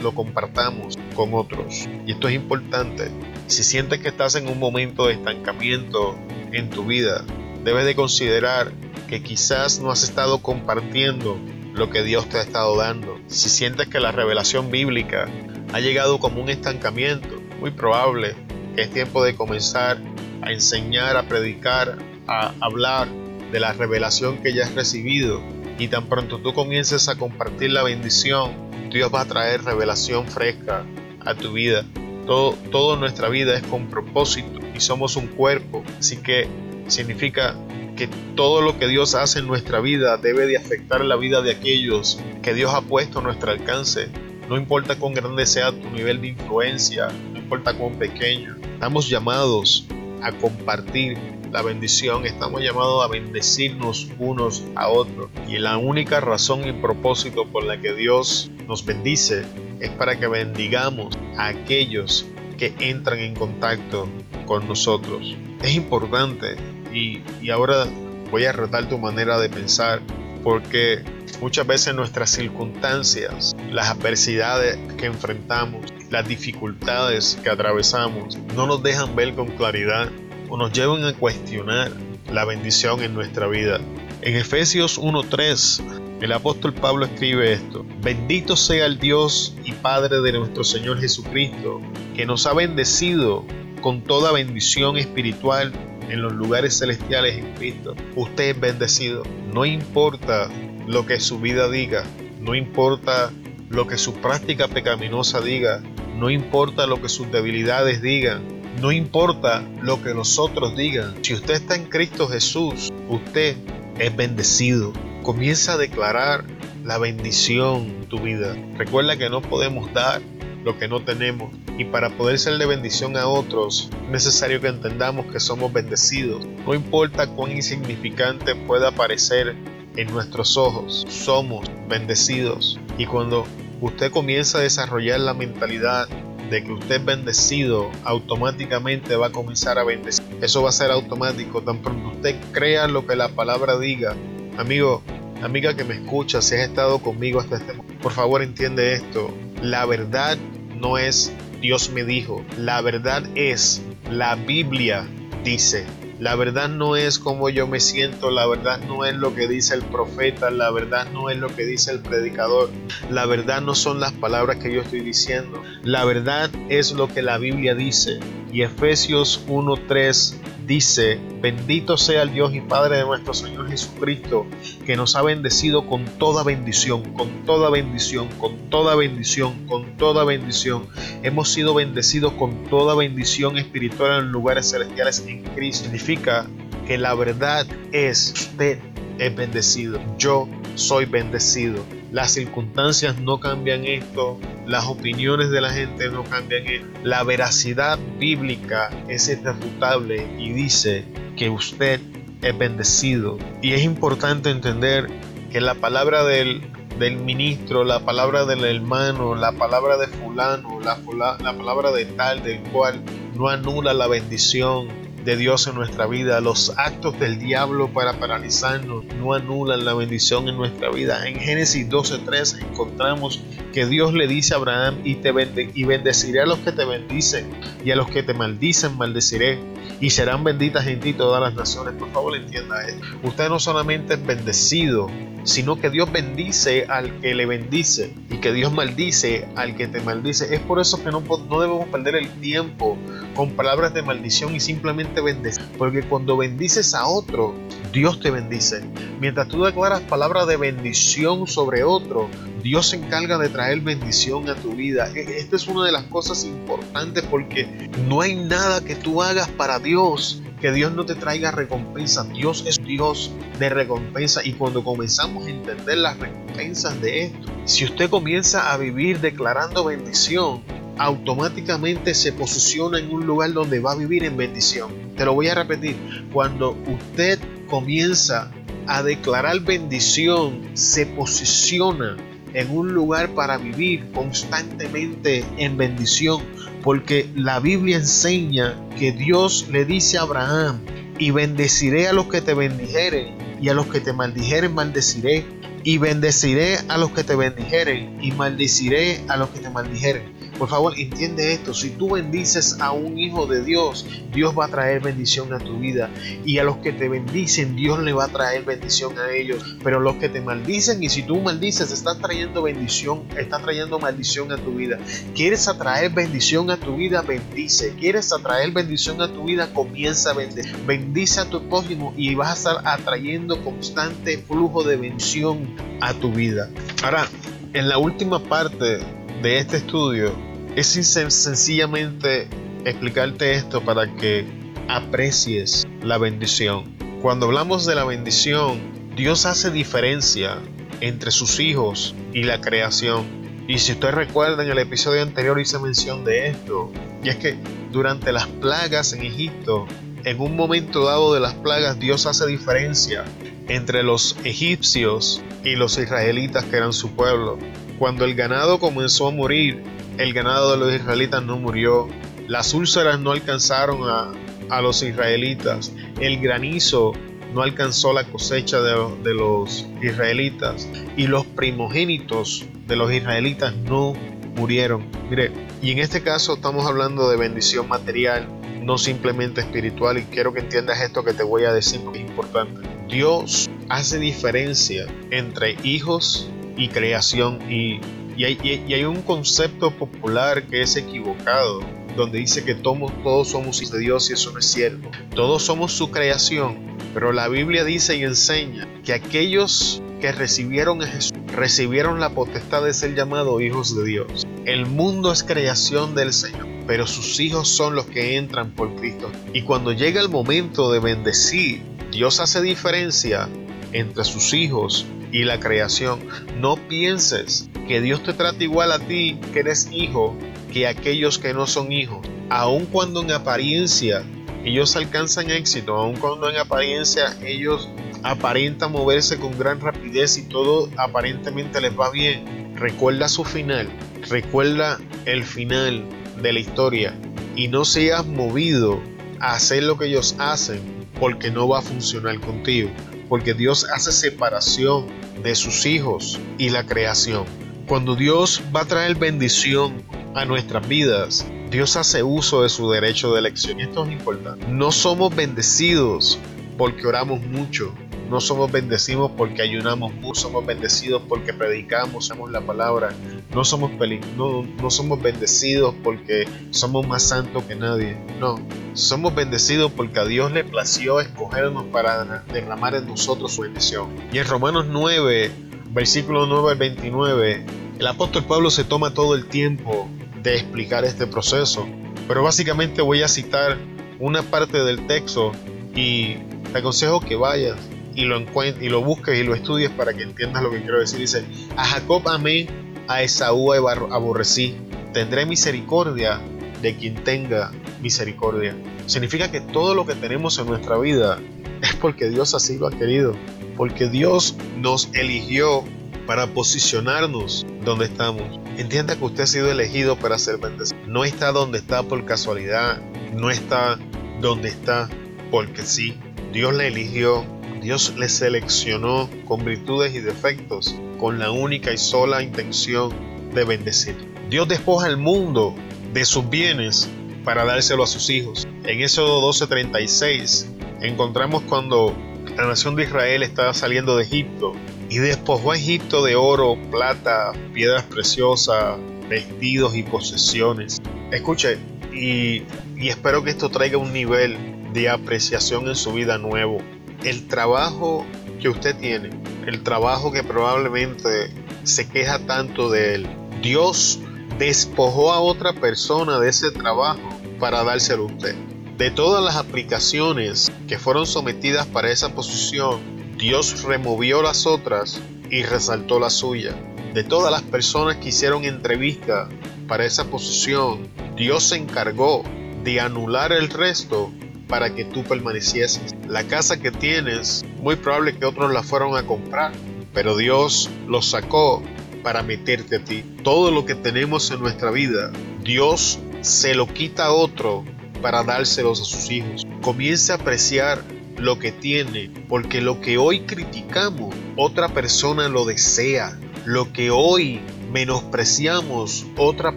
[0.03, 1.89] lo compartamos con otros.
[2.07, 3.11] Y esto es importante.
[3.47, 6.17] Si sientes que estás en un momento de estancamiento
[6.53, 7.25] en tu vida,
[7.65, 8.71] debes de considerar
[9.09, 11.39] que quizás no has estado compartiendo
[11.73, 13.19] lo que Dios te ha estado dando.
[13.29, 15.27] Si sientes que la revelación bíblica
[15.73, 18.35] ha llegado como un estancamiento, muy probable
[18.77, 19.99] que es tiempo de comenzar
[20.43, 23.09] a enseñar, a predicar, a hablar
[23.51, 25.43] de la revelación que ya has recibido
[25.81, 28.53] Y tan pronto tú comiences a compartir la bendición,
[28.91, 30.85] Dios va a traer revelación fresca
[31.25, 31.87] a tu vida.
[32.27, 35.83] Todo, toda nuestra vida es con propósito y somos un cuerpo.
[35.99, 36.47] Así que
[36.87, 37.57] significa
[37.97, 41.53] que todo lo que Dios hace en nuestra vida debe de afectar la vida de
[41.53, 44.11] aquellos que Dios ha puesto a nuestro alcance.
[44.51, 48.55] No importa cuán grande sea tu nivel de influencia, no importa cuán pequeño.
[48.75, 49.87] Estamos llamados
[50.23, 51.17] a compartir
[51.53, 55.31] la bendición, estamos llamados a bendecirnos unos a otros.
[55.49, 59.45] Y la única razón y propósito por la que Dios nos bendice
[59.81, 62.27] es para que bendigamos a aquellos
[62.57, 64.09] que entran en contacto
[64.47, 65.35] con nosotros.
[65.63, 66.57] Es importante
[66.93, 67.87] y, y ahora
[68.31, 70.01] voy a retar tu manera de pensar
[70.45, 71.03] porque
[71.41, 79.15] muchas veces nuestras circunstancias, las adversidades que enfrentamos, las dificultades que atravesamos, no nos dejan
[79.17, 80.11] ver con claridad
[80.51, 81.93] o nos llevan a cuestionar
[82.31, 83.81] la bendición en nuestra vida.
[84.23, 90.33] En Efesios 1.3, el apóstol Pablo escribe esto, bendito sea el Dios y Padre de
[90.33, 91.81] nuestro Señor Jesucristo,
[92.15, 93.47] que nos ha bendecido
[93.81, 95.73] con toda bendición espiritual
[96.11, 97.95] en los lugares celestiales en Cristo.
[98.17, 99.23] Usted es bendecido.
[99.55, 100.51] No importa
[100.87, 102.05] lo que su vida diga,
[102.41, 103.31] no importa
[103.69, 105.83] lo que su práctica pecaminosa diga,
[106.17, 111.15] no importa lo que sus debilidades digan, no importa lo que los otros digan.
[111.23, 113.57] Si usted está en Cristo Jesús, usted
[113.99, 114.93] es bendecido.
[115.23, 116.45] Comienza a declarar
[116.85, 118.57] la bendición en tu vida.
[118.77, 120.23] Recuerda que no podemos dar
[120.65, 121.53] lo que no tenemos.
[121.79, 126.47] Y para poder ser de bendición a otros, es necesario que entendamos que somos bendecidos.
[126.67, 129.57] No importa cuán insignificante pueda parecer
[129.97, 132.79] en nuestros ojos, somos bendecidos.
[132.99, 133.47] Y cuando
[133.81, 136.09] usted comienza a desarrollar la mentalidad
[136.49, 140.25] de que usted es bendecido, automáticamente va a comenzar a bendecir.
[140.41, 141.63] Eso va a ser automático.
[141.63, 144.17] Tan pronto usted crea lo que la palabra diga.
[144.57, 145.03] Amigo,
[145.43, 149.31] amiga que me escucha, si has estado conmigo hasta este momento, por favor entiende esto.
[149.63, 150.39] La verdad
[150.79, 152.45] no es Dios me dijo.
[152.57, 155.07] La verdad es la Biblia
[155.45, 155.85] dice.
[156.21, 159.75] La verdad no es como yo me siento, la verdad no es lo que dice
[159.75, 162.69] el profeta, la verdad no es lo que dice el predicador,
[163.09, 167.23] la verdad no son las palabras que yo estoy diciendo, la verdad es lo que
[167.23, 168.21] la Biblia dice.
[168.53, 170.35] Y Efesios 1.3
[170.71, 174.47] dice, bendito sea el Dios y Padre de nuestro Señor Jesucristo,
[174.87, 180.23] que nos ha bendecido con toda bendición, con toda bendición, con toda bendición, con toda
[180.23, 180.87] bendición.
[181.25, 185.87] Hemos sido bendecidos con toda bendición espiritual en lugares celestiales en Cristo.
[185.87, 186.47] Significa
[186.87, 188.79] que la verdad es, usted
[189.19, 191.83] es bendecido, yo soy bendecido.
[192.13, 196.87] Las circunstancias no cambian esto, las opiniones de la gente no cambian esto.
[197.05, 201.05] La veracidad bíblica es irrefutable y dice
[201.37, 202.01] que usted
[202.43, 203.39] es bendecido.
[203.63, 205.09] Y es importante entender
[205.53, 206.63] que la palabra del,
[206.99, 210.99] del ministro, la palabra del hermano, la palabra de fulano, la,
[211.41, 213.01] la palabra de tal, del cual,
[213.35, 214.89] no anula la bendición
[215.25, 216.41] de Dios en nuestra vida.
[216.41, 221.27] Los actos del diablo para paralizarnos no anulan la bendición en nuestra vida.
[221.27, 223.43] En Génesis 12:3 encontramos
[223.73, 225.31] que Dios le dice a Abraham y te
[225.75, 227.51] y bendeciré a los que te bendicen
[227.85, 229.59] y a los que te maldicen maldeciré
[230.01, 231.95] y serán benditas en ti todas las naciones.
[231.95, 233.05] Por favor, entienda esto.
[233.23, 235.11] Usted no solamente es bendecido,
[235.45, 240.01] sino que Dios bendice al que le bendice y que Dios maldice al que te
[240.01, 240.55] maldice.
[240.55, 242.97] Es por eso que no, no debemos perder el tiempo
[243.41, 245.65] con palabras de maldición y simplemente bendecir.
[245.79, 247.55] Porque cuando bendices a otro,
[247.91, 248.83] Dios te bendice.
[249.19, 252.29] Mientras tú declaras palabras de bendición sobre otro,
[252.63, 255.11] Dios se encarga de traer bendición a tu vida.
[255.15, 259.49] E, esta es una de las cosas importantes porque no hay nada que tú hagas
[259.49, 262.25] para Dios que Dios no te traiga recompensa.
[262.25, 267.87] Dios es Dios de recompensa y cuando comenzamos a entender las recompensas de esto, si
[267.87, 270.63] usted comienza a vivir declarando bendición,
[271.01, 274.93] automáticamente se posiciona en un lugar donde va a vivir en bendición.
[275.17, 275.97] Te lo voy a repetir,
[276.31, 277.39] cuando usted
[277.71, 278.53] comienza
[278.87, 282.19] a declarar bendición, se posiciona
[282.53, 286.43] en un lugar para vivir constantemente en bendición,
[286.83, 290.81] porque la Biblia enseña que Dios le dice a Abraham,
[291.19, 295.47] y bendeciré a los que te bendijeren, y a los que te maldijeren maldeciré,
[295.83, 300.40] y bendeciré a los que te bendijeren, y maldeciré a los que te maldijeren.
[300.61, 301.73] Por favor, entiende esto.
[301.73, 305.79] Si tú bendices a un hijo de Dios, Dios va a traer bendición a tu
[305.79, 306.11] vida.
[306.45, 309.77] Y a los que te bendicen, Dios le va a traer bendición a ellos.
[309.83, 314.53] Pero los que te maldicen, y si tú maldices, estás trayendo bendición, estás trayendo maldición
[314.53, 314.99] a tu vida.
[315.35, 317.23] ¿Quieres atraer bendición a tu vida?
[317.23, 317.95] Bendice.
[317.99, 319.73] ¿Quieres atraer bendición a tu vida?
[319.73, 320.77] Comienza a bendecir.
[320.87, 326.31] Bendice a tu prójimo y vas a estar atrayendo constante flujo de bendición a tu
[326.31, 326.69] vida.
[327.03, 327.27] Ahora,
[327.73, 328.99] en la última parte
[329.41, 330.50] de este estudio,
[330.81, 332.49] es sencillamente
[332.87, 334.47] explicarte esto para que
[334.89, 336.97] aprecies la bendición.
[337.21, 338.81] Cuando hablamos de la bendición,
[339.15, 340.57] Dios hace diferencia
[341.03, 343.27] entre sus hijos y la creación.
[343.69, 346.91] Y si ustedes recuerdan, en el episodio anterior hice mención de esto.
[347.23, 347.59] Y es que
[347.93, 349.87] durante las plagas en Egipto,
[350.25, 353.27] en un momento dado de las plagas, Dios hace diferencia
[353.69, 357.59] entre los egipcios y los israelitas que eran su pueblo.
[357.99, 359.83] Cuando el ganado comenzó a morir,
[360.21, 362.07] el ganado de los israelitas no murió,
[362.47, 367.13] las úlceras no alcanzaron a, los israelitas, el granizo
[367.55, 368.95] no alcanzó la cosecha de,
[369.25, 374.13] de, los israelitas y los primogénitos de los israelitas no
[374.55, 375.07] murieron.
[375.31, 378.47] Mire, y en este caso estamos hablando de bendición material,
[378.83, 382.29] no simplemente espiritual, y quiero que entiendas esto que te voy a decir porque es
[382.29, 382.83] importante.
[383.09, 388.01] Dios hace diferencia entre hijos y creación y
[388.41, 391.81] y hay, un concepto popular que es equivocado,
[392.17, 395.11] donde dice que todos, todos somos hijos de Dios y eso no es cierto.
[395.35, 401.07] Todos somos su creación, pero la Biblia dice y enseña que aquellos que recibieron a
[401.07, 404.47] Jesús recibieron la potestad de ser llamados hijos de Dios.
[404.65, 409.31] El mundo es creación del Señor, pero sus hijos son los que entran por Cristo.
[409.53, 413.51] Y cuando llega el momento de bendecir, Dios hace diferencia
[413.93, 416.21] entre sus hijos y la creación.
[416.59, 420.37] No pienses que Dios te trata igual a ti, que eres hijo,
[420.73, 422.25] que aquellos que no son hijos.
[422.49, 424.23] Aun cuando en apariencia
[424.65, 427.89] ellos alcanzan éxito, aun cuando en apariencia ellos
[428.23, 433.89] aparentan moverse con gran rapidez y todo aparentemente les va bien, recuerda su final,
[434.29, 436.05] recuerda el final
[436.41, 437.13] de la historia
[437.57, 439.01] y no seas movido
[439.41, 440.81] a hacer lo que ellos hacen
[441.19, 442.89] porque no va a funcionar contigo
[443.29, 445.07] porque Dios hace separación
[445.43, 447.47] de sus hijos y la creación.
[447.91, 450.05] Cuando Dios va a traer bendición
[450.37, 453.81] a nuestras vidas, Dios hace uso de su derecho de elección.
[453.81, 454.65] Y esto es importante.
[454.69, 456.39] No somos bendecidos
[456.79, 457.93] porque oramos mucho,
[458.31, 463.09] no somos bendecidos porque ayunamos, no somos bendecidos porque predicamos, somos la palabra,
[463.53, 463.91] no somos,
[464.37, 468.55] no, no somos bendecidos porque somos más santos que nadie, no,
[468.93, 474.11] somos bendecidos porque a Dios le plació escogernos para derramar en nosotros su bendición.
[474.33, 477.67] Y en Romanos 9, versículo 9 al 29,
[477.99, 480.09] el apóstol Pablo se toma todo el tiempo
[480.43, 481.87] de explicar este proceso,
[482.27, 483.77] pero básicamente voy a citar
[484.19, 485.53] una parte del texto
[485.95, 486.37] y
[486.73, 487.77] te aconsejo que vayas
[488.15, 488.41] y lo,
[488.81, 491.19] y lo busques y lo estudies para que entiendas lo que quiero decir.
[491.19, 491.45] Dice,
[491.77, 492.69] a Jacob amé,
[493.09, 494.77] a Esaú aborrecí.
[495.13, 496.41] Tendré misericordia
[496.83, 498.77] de quien tenga misericordia.
[499.07, 501.39] Significa que todo lo que tenemos en nuestra vida
[501.83, 503.35] es porque Dios así lo ha querido.
[503.81, 505.83] Porque Dios nos eligió
[506.27, 508.61] para posicionarnos donde estamos.
[508.77, 511.01] Entienda que usted ha sido elegido para ser bendecido.
[511.07, 513.01] No está donde está por casualidad.
[513.33, 513.99] No está
[514.39, 515.09] donde está
[515.51, 516.15] porque sí.
[516.53, 517.43] Dios le eligió
[517.81, 523.15] Dios le seleccionó con virtudes y defectos con la única y sola intención
[523.55, 524.15] de bendecir.
[524.51, 525.75] Dios despoja el mundo
[526.13, 527.09] de sus bienes
[527.47, 528.69] para dárselo a sus hijos.
[528.85, 530.67] En Éxodo 12:36
[531.01, 532.15] encontramos cuando
[532.57, 534.75] la nación de Israel estaba saliendo de Egipto
[535.09, 541.01] y despojó a Egipto de oro, plata, piedras preciosas, vestidos y posesiones.
[541.31, 541.79] Escuche,
[542.13, 542.63] y,
[542.97, 544.57] espero que esto traiga un nivel
[544.93, 546.79] de apreciación en su vida nuevo
[547.25, 548.27] el trabajo
[548.61, 549.31] que usted tiene,
[549.67, 551.53] el trabajo que probablemente
[551.85, 553.27] se queja tanto de él,
[553.63, 554.21] Dios
[554.59, 557.21] despojó a otra persona de ese trabajo
[557.59, 558.55] para dárselo a usted.
[559.01, 563.01] De todas las aplicaciones que fueron sometidas para esa posición,
[563.39, 566.75] Dios removió las otras y resaltó la suya.
[567.15, 569.49] De todas las personas que hicieron entrevista
[569.89, 572.45] para esa posición, Dios se encargó
[572.85, 574.31] de anular el resto
[574.69, 576.15] para que tú permanecieses.
[576.29, 579.73] La casa que tienes, muy probable que otros la fueron a comprar,
[580.13, 581.83] pero Dios lo sacó
[582.23, 583.25] para meterte a ti.
[583.43, 585.33] Todo lo que tenemos en nuestra vida,
[585.65, 587.83] Dios se lo quita a otro
[588.21, 589.67] para dárselos a sus hijos.
[589.83, 591.03] Comience a apreciar
[591.37, 596.39] lo que tiene, porque lo que hoy criticamos, otra persona lo desea.
[596.65, 597.61] Lo que hoy
[597.93, 599.77] menospreciamos otra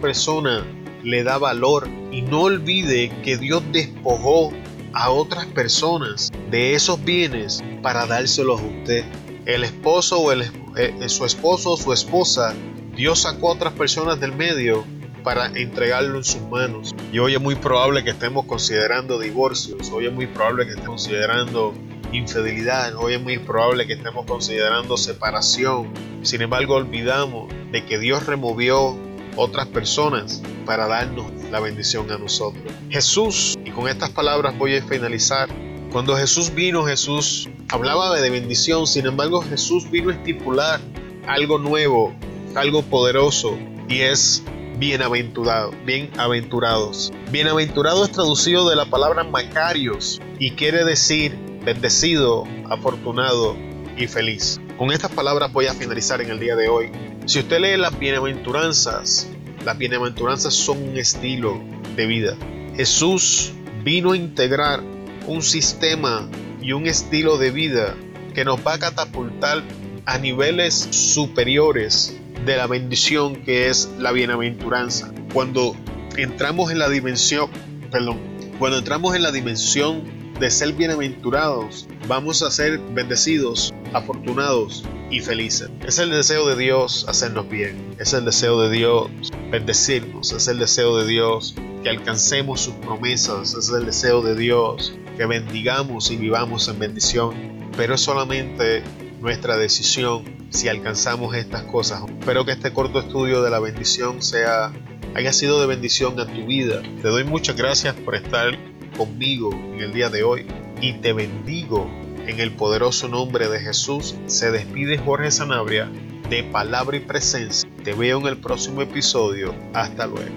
[0.00, 0.64] persona,
[1.02, 4.52] le da valor y no olvide que Dios despojó
[4.92, 9.04] a otras personas de esos bienes para dárselos a usted.
[9.44, 12.54] El esposo o el, eh, su esposo o su esposa,
[12.96, 14.84] Dios sacó a otras personas del medio
[15.24, 16.94] para entregarlo en sus manos.
[17.12, 21.02] Y hoy es muy probable que estemos considerando divorcios, hoy es muy probable que estemos
[21.02, 21.74] considerando
[22.12, 25.92] infidelidad, hoy es muy probable que estemos considerando separación.
[26.22, 28.96] Sin embargo, olvidamos de que Dios removió
[29.36, 32.72] otras personas para darnos la bendición a nosotros.
[32.90, 35.48] Jesús, y con estas palabras voy a finalizar,
[35.90, 40.80] cuando Jesús vino, Jesús hablaba de bendición, sin embargo Jesús vino a estipular
[41.26, 42.14] algo nuevo,
[42.54, 43.56] algo poderoso,
[43.88, 44.42] y es
[44.78, 47.12] bienaventurado, bienaventurados.
[47.30, 53.56] Bienaventurado es traducido de la palabra macarios y quiere decir bendecido, afortunado
[53.96, 54.60] y feliz.
[54.76, 56.90] Con estas palabras voy a finalizar en el día de hoy.
[57.26, 59.28] Si usted lee las bienaventuranzas,
[59.64, 61.60] las bienaventuranzas son un estilo
[61.96, 62.36] de vida.
[62.76, 63.52] Jesús
[63.84, 64.82] vino a integrar
[65.26, 66.28] un sistema
[66.60, 67.94] y un estilo de vida
[68.34, 69.62] que nos va a catapultar
[70.06, 75.12] a niveles superiores de la bendición que es la bienaventuranza.
[75.32, 75.76] Cuando
[76.16, 77.50] entramos en la dimensión,
[77.90, 78.20] perdón,
[78.58, 80.02] cuando entramos en la dimensión
[80.38, 85.70] de ser bienaventurados, vamos a ser bendecidos, afortunados y felices.
[85.86, 89.10] Es el deseo de Dios hacernos bien, es el deseo de Dios
[89.50, 94.94] bendecirnos, es el deseo de Dios que alcancemos sus promesas, es el deseo de Dios
[95.16, 97.34] que bendigamos y vivamos en bendición,
[97.76, 98.82] pero es solamente
[99.20, 100.24] nuestra decisión
[100.54, 102.02] si alcanzamos estas cosas.
[102.20, 104.72] Espero que este corto estudio de la bendición sea
[105.14, 106.80] haya sido de bendición a tu vida.
[107.02, 108.56] Te doy muchas gracias por estar
[108.96, 110.46] conmigo en el día de hoy
[110.80, 111.90] y te bendigo
[112.26, 114.14] en el poderoso nombre de Jesús.
[114.26, 115.90] Se despide Jorge Sanabria
[116.30, 117.68] de Palabra y Presencia.
[117.82, 119.54] Te veo en el próximo episodio.
[119.72, 120.30] Hasta luego.